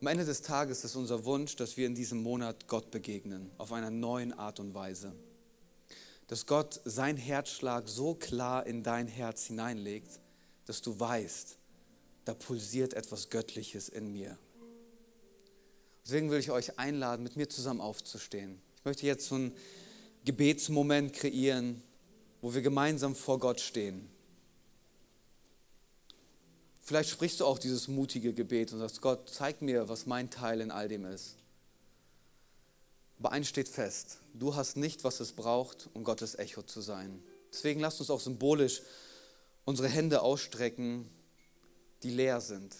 Am 0.00 0.08
Ende 0.08 0.24
des 0.24 0.42
Tages 0.42 0.84
ist 0.84 0.96
unser 0.96 1.24
Wunsch, 1.24 1.56
dass 1.56 1.76
wir 1.76 1.86
in 1.86 1.94
diesem 1.94 2.22
Monat 2.22 2.66
Gott 2.66 2.90
begegnen, 2.90 3.50
auf 3.56 3.72
einer 3.72 3.90
neuen 3.90 4.32
Art 4.32 4.60
und 4.60 4.74
Weise. 4.74 5.14
Dass 6.26 6.46
Gott 6.46 6.80
sein 6.84 7.16
Herzschlag 7.16 7.88
so 7.88 8.14
klar 8.14 8.66
in 8.66 8.82
dein 8.82 9.08
Herz 9.08 9.46
hineinlegt, 9.46 10.20
dass 10.66 10.80
du 10.80 10.98
weißt, 10.98 11.58
da 12.24 12.34
pulsiert 12.34 12.94
etwas 12.94 13.28
Göttliches 13.28 13.88
in 13.88 14.10
mir. 14.12 14.38
Deswegen 16.04 16.30
will 16.30 16.38
ich 16.38 16.50
euch 16.50 16.78
einladen, 16.78 17.22
mit 17.22 17.36
mir 17.36 17.48
zusammen 17.48 17.80
aufzustehen. 17.80 18.60
Ich 18.76 18.84
möchte 18.84 19.06
jetzt 19.06 19.26
so 19.26 19.36
einen 19.36 19.56
Gebetsmoment 20.24 21.12
kreieren, 21.12 21.82
wo 22.40 22.54
wir 22.54 22.62
gemeinsam 22.62 23.14
vor 23.14 23.38
Gott 23.38 23.60
stehen. 23.60 24.08
Vielleicht 26.80 27.08
sprichst 27.08 27.40
du 27.40 27.46
auch 27.46 27.58
dieses 27.58 27.88
mutige 27.88 28.34
Gebet 28.34 28.72
und 28.72 28.78
sagst, 28.78 29.00
Gott, 29.00 29.30
zeig 29.30 29.62
mir, 29.62 29.88
was 29.88 30.04
mein 30.04 30.28
Teil 30.28 30.60
in 30.60 30.70
all 30.70 30.88
dem 30.88 31.06
ist. 31.06 31.36
Aber 33.18 33.32
eins 33.32 33.48
steht 33.48 33.68
fest, 33.68 34.20
du 34.34 34.54
hast 34.54 34.76
nicht, 34.76 35.04
was 35.04 35.20
es 35.20 35.32
braucht, 35.32 35.88
um 35.94 36.04
Gottes 36.04 36.34
Echo 36.34 36.62
zu 36.62 36.80
sein. 36.80 37.22
Deswegen 37.52 37.80
lasst 37.80 38.00
uns 38.00 38.10
auch 38.10 38.20
symbolisch 38.20 38.82
unsere 39.64 39.88
Hände 39.88 40.22
ausstrecken, 40.22 41.08
die 42.02 42.10
leer 42.10 42.40
sind. 42.40 42.74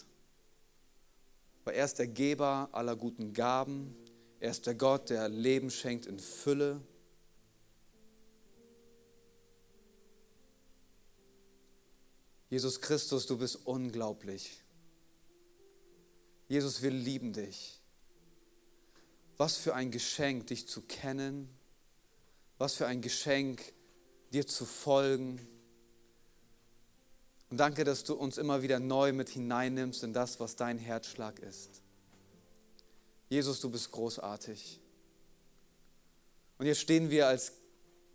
Weil 1.64 1.76
er 1.76 1.84
ist 1.84 1.98
der 1.98 2.08
Geber 2.08 2.68
aller 2.72 2.96
guten 2.96 3.32
Gaben, 3.32 3.96
er 4.40 4.50
ist 4.50 4.66
der 4.66 4.74
Gott, 4.74 5.08
der 5.08 5.28
Leben 5.28 5.70
schenkt 5.70 6.06
in 6.06 6.18
Fülle. 6.18 6.80
Jesus 12.50 12.80
Christus, 12.80 13.26
du 13.26 13.38
bist 13.38 13.66
unglaublich. 13.66 14.62
Jesus, 16.46 16.82
wir 16.82 16.90
lieben 16.90 17.32
dich. 17.32 17.80
Was 19.36 19.56
für 19.56 19.74
ein 19.74 19.90
Geschenk, 19.90 20.48
dich 20.48 20.68
zu 20.68 20.82
kennen. 20.82 21.48
Was 22.58 22.74
für 22.74 22.86
ein 22.86 23.02
Geschenk, 23.02 23.72
dir 24.32 24.46
zu 24.46 24.64
folgen. 24.64 25.46
Und 27.50 27.58
danke, 27.58 27.84
dass 27.84 28.04
du 28.04 28.14
uns 28.14 28.38
immer 28.38 28.62
wieder 28.62 28.80
neu 28.80 29.12
mit 29.12 29.28
hineinnimmst 29.28 30.02
in 30.02 30.12
das, 30.12 30.40
was 30.40 30.56
dein 30.56 30.78
Herzschlag 30.78 31.38
ist. 31.40 31.82
Jesus, 33.28 33.60
du 33.60 33.70
bist 33.70 33.90
großartig. 33.90 34.80
Und 36.58 36.66
jetzt 36.66 36.80
stehen 36.80 37.10
wir 37.10 37.28
als 37.28 37.52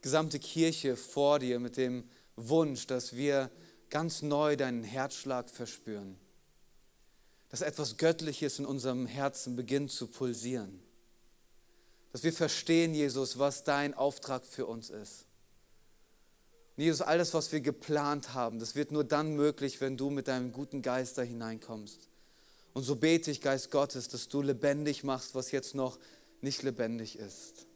gesamte 0.01 0.39
Kirche 0.39 0.95
vor 0.95 1.39
dir 1.39 1.59
mit 1.59 1.77
dem 1.77 2.09
Wunsch, 2.35 2.87
dass 2.87 3.15
wir 3.15 3.51
ganz 3.89 4.21
neu 4.21 4.55
deinen 4.55 4.83
Herzschlag 4.83 5.49
verspüren. 5.49 6.17
Dass 7.49 7.61
etwas 7.61 7.97
Göttliches 7.97 8.59
in 8.59 8.65
unserem 8.65 9.05
Herzen 9.05 9.55
beginnt 9.55 9.91
zu 9.91 10.07
pulsieren. 10.07 10.81
Dass 12.11 12.23
wir 12.23 12.33
verstehen, 12.33 12.93
Jesus, 12.93 13.37
was 13.37 13.63
dein 13.63 13.93
Auftrag 13.93 14.45
für 14.45 14.65
uns 14.65 14.89
ist. 14.89 15.25
Und 16.75 16.83
Jesus, 16.83 17.01
alles, 17.01 17.33
was 17.33 17.51
wir 17.51 17.59
geplant 17.61 18.33
haben, 18.33 18.57
das 18.57 18.73
wird 18.73 18.91
nur 18.91 19.03
dann 19.03 19.35
möglich, 19.35 19.81
wenn 19.81 19.97
du 19.97 20.09
mit 20.09 20.27
deinem 20.27 20.53
guten 20.53 20.81
Geist 20.81 21.17
da 21.17 21.21
hineinkommst. 21.21 22.07
Und 22.73 22.83
so 22.83 22.95
bete 22.95 23.29
ich, 23.31 23.41
Geist 23.41 23.69
Gottes, 23.69 24.07
dass 24.07 24.29
du 24.29 24.41
lebendig 24.41 25.03
machst, 25.03 25.35
was 25.35 25.51
jetzt 25.51 25.75
noch 25.75 25.99
nicht 26.41 26.63
lebendig 26.63 27.19
ist. 27.19 27.67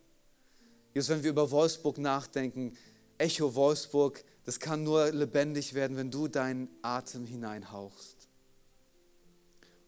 Jesus, 0.94 1.10
wenn 1.10 1.24
wir 1.24 1.32
über 1.32 1.52
Wolfsburg 1.52 1.98
nachdenken, 1.98 2.78
Echo 3.18 3.56
Wolfsburg, 3.56 4.24
das 4.46 4.60
kann 4.60 4.84
nur 4.84 5.12
lebendig 5.12 5.74
werden, 5.74 5.98
wenn 5.98 6.10
du 6.10 6.28
deinen 6.28 6.70
Atem 6.82 7.26
hineinhauchst. 7.26 8.30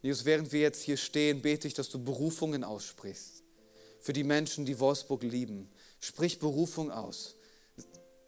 Jesus, 0.02 0.26
während 0.26 0.52
wir 0.52 0.60
jetzt 0.60 0.82
hier 0.82 0.98
stehen, 0.98 1.42
bete 1.42 1.68
ich, 1.68 1.74
dass 1.74 1.90
du 1.90 2.04
Berufungen 2.04 2.64
aussprichst 2.64 3.45
für 4.06 4.14
die 4.14 4.24
Menschen, 4.24 4.68
die 4.68 4.80
Wolfsburg 4.80 5.24
lieben. 5.24 5.68
Sprich 6.00 6.38
Berufung 6.38 6.92
aus. 6.92 7.38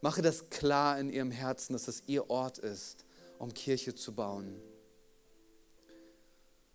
Mache 0.02 0.24
das 0.24 0.50
klar 0.50 1.00
in 1.00 1.12
ihrem 1.12 1.30
Herzen, 1.30 1.74
dass 1.74 1.86
das 1.86 2.02
ihr 2.08 2.32
Ort 2.32 2.58
ist, 2.58 3.06
um 3.38 3.54
Kirche 3.54 3.94
zu 3.94 4.16
bauen. 4.16 4.60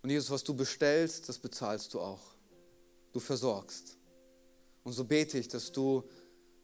Und 0.02 0.10
Jesus, 0.10 0.30
was 0.30 0.44
du 0.44 0.54
bestellst, 0.54 1.28
das 1.28 1.40
bezahlst 1.40 1.94
du 1.94 2.00
auch. 2.00 2.20
Du 3.12 3.18
versorgst. 3.18 3.96
Und 4.84 4.92
so 4.92 5.04
bete 5.04 5.36
ich, 5.36 5.48
dass 5.48 5.72
du 5.72 6.08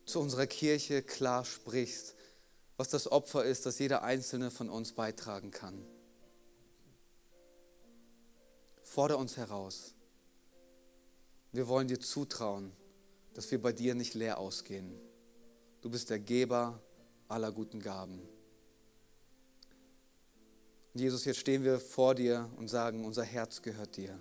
zu 0.04 0.20
unserer 0.20 0.46
Kirche 0.46 1.02
klar 1.02 1.44
sprichst, 1.44 2.14
was 2.76 2.88
das 2.88 3.10
Opfer 3.10 3.46
ist, 3.46 3.66
das 3.66 3.80
jeder 3.80 4.04
einzelne 4.04 4.52
von 4.52 4.70
uns 4.70 4.92
beitragen 4.92 5.50
kann. 5.50 5.84
Fordere 8.84 9.18
uns 9.18 9.36
heraus. 9.36 9.96
Wir 11.52 11.68
wollen 11.68 11.88
dir 11.88 11.98
zutrauen, 11.98 12.72
dass 13.34 13.50
wir 13.50 13.60
bei 13.60 13.72
dir 13.72 13.94
nicht 13.94 14.14
leer 14.14 14.38
ausgehen. 14.38 14.92
Du 15.80 15.90
bist 15.90 16.10
der 16.10 16.18
Geber 16.18 16.82
aller 17.28 17.52
guten 17.52 17.80
Gaben. 17.80 18.20
Jesus, 20.94 21.24
jetzt 21.24 21.38
stehen 21.38 21.62
wir 21.62 21.78
vor 21.78 22.14
dir 22.14 22.50
und 22.56 22.68
sagen, 22.68 23.04
unser 23.04 23.22
Herz 23.22 23.62
gehört 23.62 23.96
dir. 23.96 24.18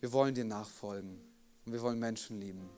Wir 0.00 0.12
wollen 0.12 0.34
dir 0.34 0.44
nachfolgen 0.44 1.20
und 1.64 1.72
wir 1.72 1.82
wollen 1.82 1.98
Menschen 1.98 2.40
lieben. 2.40 2.70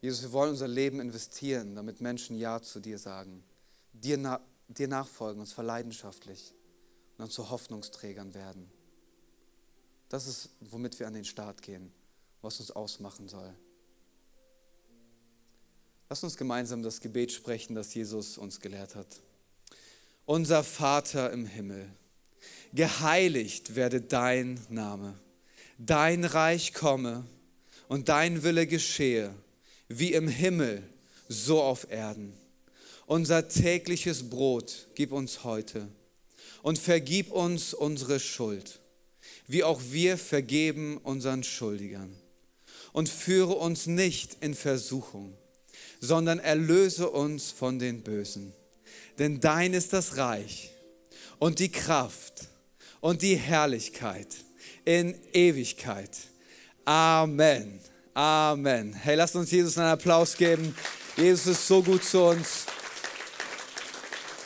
Jesus, 0.00 0.22
wir 0.22 0.32
wollen 0.32 0.50
unser 0.50 0.68
Leben 0.68 1.00
investieren, 1.00 1.74
damit 1.74 2.00
Menschen 2.00 2.36
Ja 2.36 2.62
zu 2.62 2.80
dir 2.80 2.98
sagen, 2.98 3.42
dir, 3.92 4.16
na, 4.16 4.40
dir 4.68 4.88
nachfolgen, 4.88 5.40
und 5.40 5.46
zwar 5.46 5.64
leidenschaftlich 5.64 6.54
und 7.12 7.18
dann 7.18 7.30
zu 7.30 7.50
Hoffnungsträgern 7.50 8.34
werden. 8.34 8.70
Das 10.08 10.26
ist, 10.26 10.50
womit 10.60 10.98
wir 10.98 11.06
an 11.06 11.14
den 11.14 11.24
Start 11.24 11.62
gehen, 11.62 11.92
was 12.42 12.60
uns 12.60 12.70
ausmachen 12.70 13.28
soll. 13.28 13.52
Lass 16.08 16.22
uns 16.22 16.36
gemeinsam 16.36 16.82
das 16.82 17.00
Gebet 17.00 17.32
sprechen, 17.32 17.74
das 17.74 17.92
Jesus 17.94 18.38
uns 18.38 18.60
gelehrt 18.60 18.94
hat. 18.94 19.20
Unser 20.24 20.62
Vater 20.62 21.32
im 21.32 21.46
Himmel, 21.46 21.88
geheiligt 22.72 23.74
werde 23.74 24.00
dein 24.00 24.60
Name, 24.68 25.18
dein 25.78 26.24
Reich 26.24 26.72
komme 26.74 27.24
und 27.88 28.08
dein 28.08 28.42
Wille 28.42 28.66
geschehe, 28.66 29.34
wie 29.88 30.12
im 30.12 30.28
Himmel, 30.28 30.82
so 31.28 31.62
auf 31.62 31.90
Erden. 31.90 32.32
Unser 33.06 33.48
tägliches 33.48 34.30
Brot 34.30 34.88
gib 34.94 35.12
uns 35.12 35.44
heute 35.44 35.88
und 36.62 36.78
vergib 36.78 37.30
uns 37.30 37.74
unsere 37.74 38.20
Schuld, 38.20 38.80
wie 39.46 39.64
auch 39.64 39.80
wir 39.90 40.18
vergeben 40.18 40.98
unseren 40.98 41.42
Schuldigern. 41.42 42.14
Und 42.92 43.08
führe 43.08 43.52
uns 43.52 43.86
nicht 43.86 44.38
in 44.40 44.54
Versuchung, 44.54 45.36
sondern 46.00 46.38
erlöse 46.38 47.10
uns 47.10 47.50
von 47.50 47.78
den 47.78 48.02
Bösen. 48.02 48.54
Denn 49.18 49.40
dein 49.40 49.74
ist 49.74 49.92
das 49.92 50.16
Reich 50.16 50.70
und 51.38 51.58
die 51.58 51.70
Kraft 51.70 52.48
und 53.00 53.22
die 53.22 53.36
Herrlichkeit 53.36 54.28
in 54.84 55.14
Ewigkeit. 55.32 56.10
Amen. 56.84 57.80
Amen. 58.14 58.94
Hey, 58.94 59.16
lasst 59.16 59.36
uns 59.36 59.50
Jesus 59.50 59.76
einen 59.76 59.90
Applaus 59.90 60.36
geben. 60.36 60.74
Jesus 61.16 61.46
ist 61.46 61.66
so 61.66 61.82
gut 61.82 62.02
zu 62.02 62.22
uns. 62.22 62.64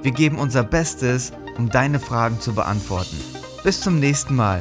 Wir 0.03 0.13
geben 0.13 0.39
unser 0.39 0.63
Bestes, 0.63 1.33
um 1.57 1.71
deine 1.71 1.99
Fragen 1.99 2.39
zu 2.41 2.55
beantworten. 2.55 3.19
Bis 3.63 3.81
zum 3.81 3.99
nächsten 3.99 4.37
Mal 4.37 4.61